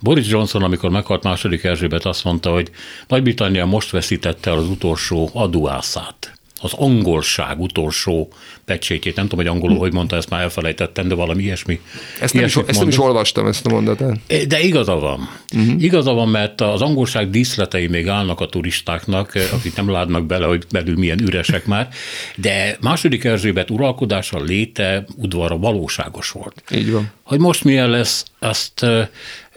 [0.00, 2.70] Boris Johnson, amikor meghalt második Erzsébet, azt mondta, hogy
[3.08, 6.39] Nagy-Britannia most veszítette el az utolsó adóászát.
[6.60, 8.32] Az angolság utolsó
[8.64, 9.16] pecsétjét.
[9.16, 11.80] Nem tudom, hogy angolul hogy mondta, ezt már elfelejtettem, de valami ilyesmi.
[12.20, 14.46] Ezt nem, is, ezt nem is olvastam, ezt a mondatát.
[14.46, 15.28] De igaza van.
[15.56, 15.82] Uh-huh.
[15.82, 20.64] Igaza van, mert az angolság díszletei még állnak a turistáknak, akik nem látnak bele, hogy
[20.70, 21.88] belül milyen üresek már,
[22.36, 26.62] de második Erzsébet uralkodása, léte, udvara valóságos volt.
[26.70, 27.10] Így van.
[27.22, 28.86] Hogy most milyen lesz, azt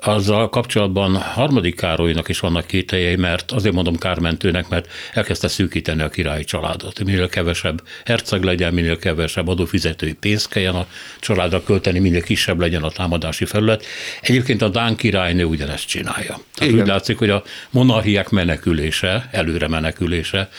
[0.08, 6.10] azzal kapcsolatban harmadik Károlynak is vannak kételjei, mert azért mondom kármentőnek, mert elkezdte szűkíteni a
[6.10, 7.04] királyi családot.
[7.04, 10.88] Minél kevesebb herceg legyen, minél kevesebb adófizetői pénzt kelljen a
[11.20, 13.86] családra költeni, minél kisebb legyen a támadási felület.
[14.22, 16.40] Egyébként a Dán királynő ugyanezt csinálja.
[16.56, 20.50] Tehát úgy látszik, hogy a monarchiák menekülése, előre menekülése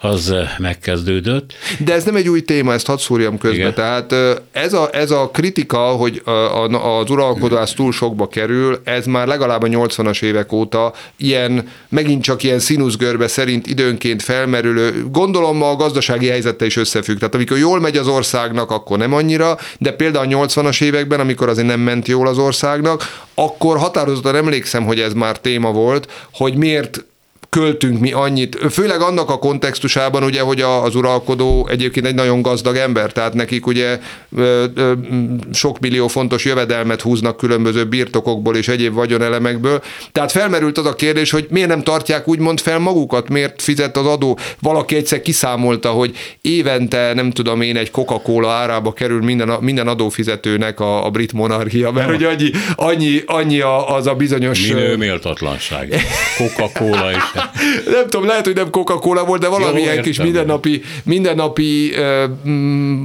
[0.00, 1.52] az megkezdődött.
[1.84, 3.56] De ez nem egy új téma, ezt hadd szúrjam közbe.
[3.56, 3.74] Igen.
[3.74, 4.14] Tehát
[4.52, 6.22] ez a, ez a kritika, hogy
[6.72, 12.42] az uralkodás túl sokba kerül, ez már legalább a 80-as évek óta ilyen, megint csak
[12.42, 17.18] ilyen színuszgörbe szerint időnként felmerülő, gondolom ma a gazdasági helyzete is összefügg.
[17.18, 21.48] Tehát amikor jól megy az országnak, akkor nem annyira, de például a 80-as években, amikor
[21.48, 26.54] azért nem ment jól az országnak, akkor határozottan emlékszem, hogy ez már téma volt, hogy
[26.54, 27.04] miért
[27.50, 32.76] költünk mi annyit, főleg annak a kontextusában, ugye, hogy az uralkodó egyébként egy nagyon gazdag
[32.76, 33.98] ember, tehát nekik ugye
[35.52, 39.82] sok millió fontos jövedelmet húznak különböző birtokokból és egyéb vagyonelemekből.
[40.12, 44.06] Tehát felmerült az a kérdés, hogy miért nem tartják úgymond fel magukat, miért fizet az
[44.06, 44.38] adó.
[44.60, 50.80] Valaki egyszer kiszámolta, hogy évente, nem tudom én, egy Coca-Cola árába kerül minden, minden adófizetőnek
[50.80, 54.66] a, a brit monarchia, mert hogy annyi, annyi, annyi az a bizonyos...
[54.66, 55.94] Minő méltatlanság.
[56.36, 57.39] Coca-Cola is
[57.84, 62.22] nem tudom, lehet, hogy nem Coca-Cola volt, de valamilyen Jó, kis mindennapi, mindennapi uh,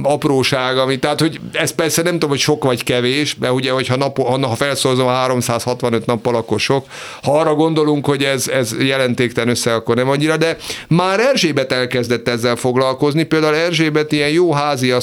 [0.02, 3.96] apróság, ami, tehát, hogy ez persze nem tudom, hogy sok vagy kevés, mert ugye, hogyha
[3.96, 6.86] nap, ha felszorozom 365 nappal, akkor sok.
[7.22, 10.56] Ha arra gondolunk, hogy ez, ez jelentéktelen össze, akkor nem annyira, de
[10.88, 14.52] már Erzsébet elkezdett ezzel foglalkozni, például Erzsébet ilyen jó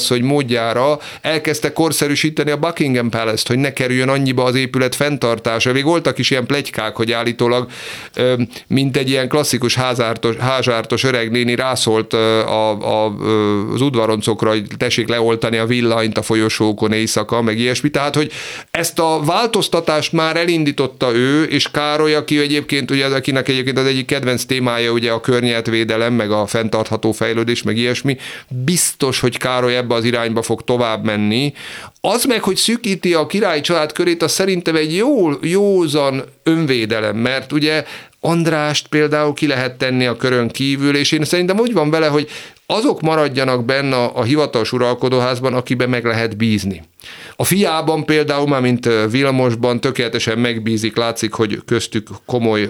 [0.08, 5.72] hogy módjára elkezdte korszerűsíteni a Buckingham Palace-t, hogy ne kerüljön annyiba az épület fenntartása.
[5.72, 7.66] Még voltak is ilyen plegykák, hogy állítólag
[8.66, 13.14] mint egy ilyen ilyen klasszikus házártos, házártos öreg néni rászólt a, a,
[13.72, 17.90] az udvaroncokra, hogy tessék leoltani a villanyt a folyosókon éjszaka, meg ilyesmi.
[17.90, 18.32] Tehát, hogy
[18.70, 24.06] ezt a változtatást már elindította ő, és Károly, aki egyébként, ugye, akinek egyébként az egyik
[24.06, 28.16] kedvenc témája ugye a környezetvédelem, meg a fenntartható fejlődés, meg ilyesmi,
[28.48, 31.52] biztos, hogy Károly ebbe az irányba fog tovább menni.
[32.06, 37.52] Az meg, hogy szűkíti a királyi család körét, az szerintem egy jó, józan önvédelem, mert
[37.52, 37.84] ugye
[38.20, 42.28] Andrást például ki lehet tenni a körön kívül, és én szerintem úgy van vele, hogy
[42.66, 46.82] azok maradjanak benne a, a hivatalos uralkodóházban, akiben meg lehet bízni.
[47.36, 52.68] A fiában például, már mint Vilmosban tökéletesen megbízik, látszik, hogy köztük komoly...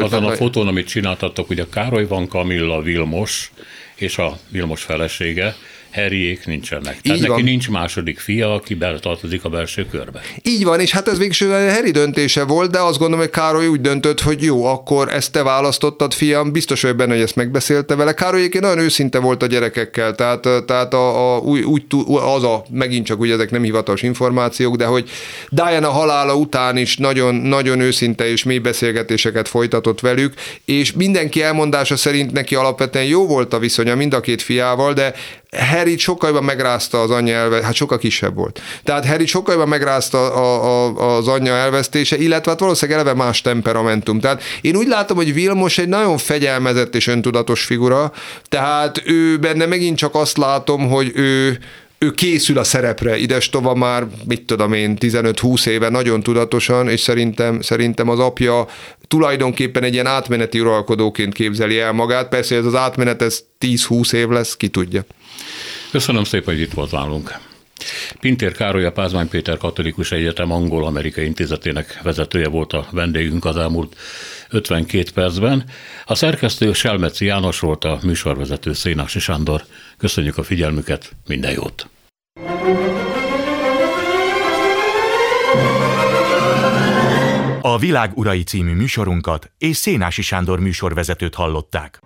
[0.00, 3.52] Azon a fotón, amit csináltattok, ugye Károly van Kamilla Vilmos,
[3.94, 5.56] és a Vilmos felesége,
[5.92, 6.82] Harryék nincsenek.
[6.82, 7.42] Tehát Így neki van.
[7.42, 10.20] nincs második fia, aki tartozik a belső körbe.
[10.42, 13.80] Így van, és hát ez végső Harry döntése volt, de azt gondolom, hogy Károly úgy
[13.80, 18.14] döntött, hogy jó, akkor ezt te választottad, fiam, biztos vagy benne, hogy ezt megbeszélte vele.
[18.14, 22.64] Károly egyébként nagyon őszinte volt a gyerekekkel, tehát, tehát a, a, úgy, úgy, az a,
[22.70, 25.10] megint csak ugye ezek nem hivatalos információk, de hogy
[25.50, 30.34] Diana halála után is nagyon, nagyon őszinte és mély beszélgetéseket folytatott velük,
[30.64, 35.14] és mindenki elmondása szerint neki alapvetően jó volt a viszonya mind a két fiával, de
[35.56, 38.60] Harry sokkal jobban megrázta az anyja elve, hát sokkal kisebb volt.
[38.84, 43.40] Tehát Harry sokkal jobban megrázta a, a, az anyja elvesztése, illetve hát valószínűleg eleve más
[43.40, 44.20] temperamentum.
[44.20, 48.12] Tehát én úgy látom, hogy Vilmos egy nagyon fegyelmezett és öntudatos figura,
[48.48, 51.58] tehát ő benne megint csak azt látom, hogy ő,
[51.98, 57.00] ő készül a szerepre, ides tova már, mit tudom én, 15-20 éve nagyon tudatosan, és
[57.00, 58.66] szerintem, szerintem az apja
[59.08, 62.28] tulajdonképpen egy ilyen átmeneti uralkodóként képzeli el magát.
[62.28, 65.04] Persze ez az átmenet, ez 10-20 év lesz, ki tudja.
[65.90, 67.38] Köszönöm szépen, hogy itt volt nálunk.
[68.20, 73.96] Pintér Károly, a Pázmány Péter Katolikus Egyetem Angol-Amerikai Intézetének vezetője volt a vendégünk az elmúlt
[74.50, 75.64] 52 percben.
[76.04, 79.64] A szerkesztő Selmeci János volt a műsorvezető Szénási Sándor.
[79.98, 81.88] Köszönjük a figyelmüket, minden jót!
[87.60, 92.00] A Világ Urai című műsorunkat és Szénási Sándor műsorvezetőt hallották.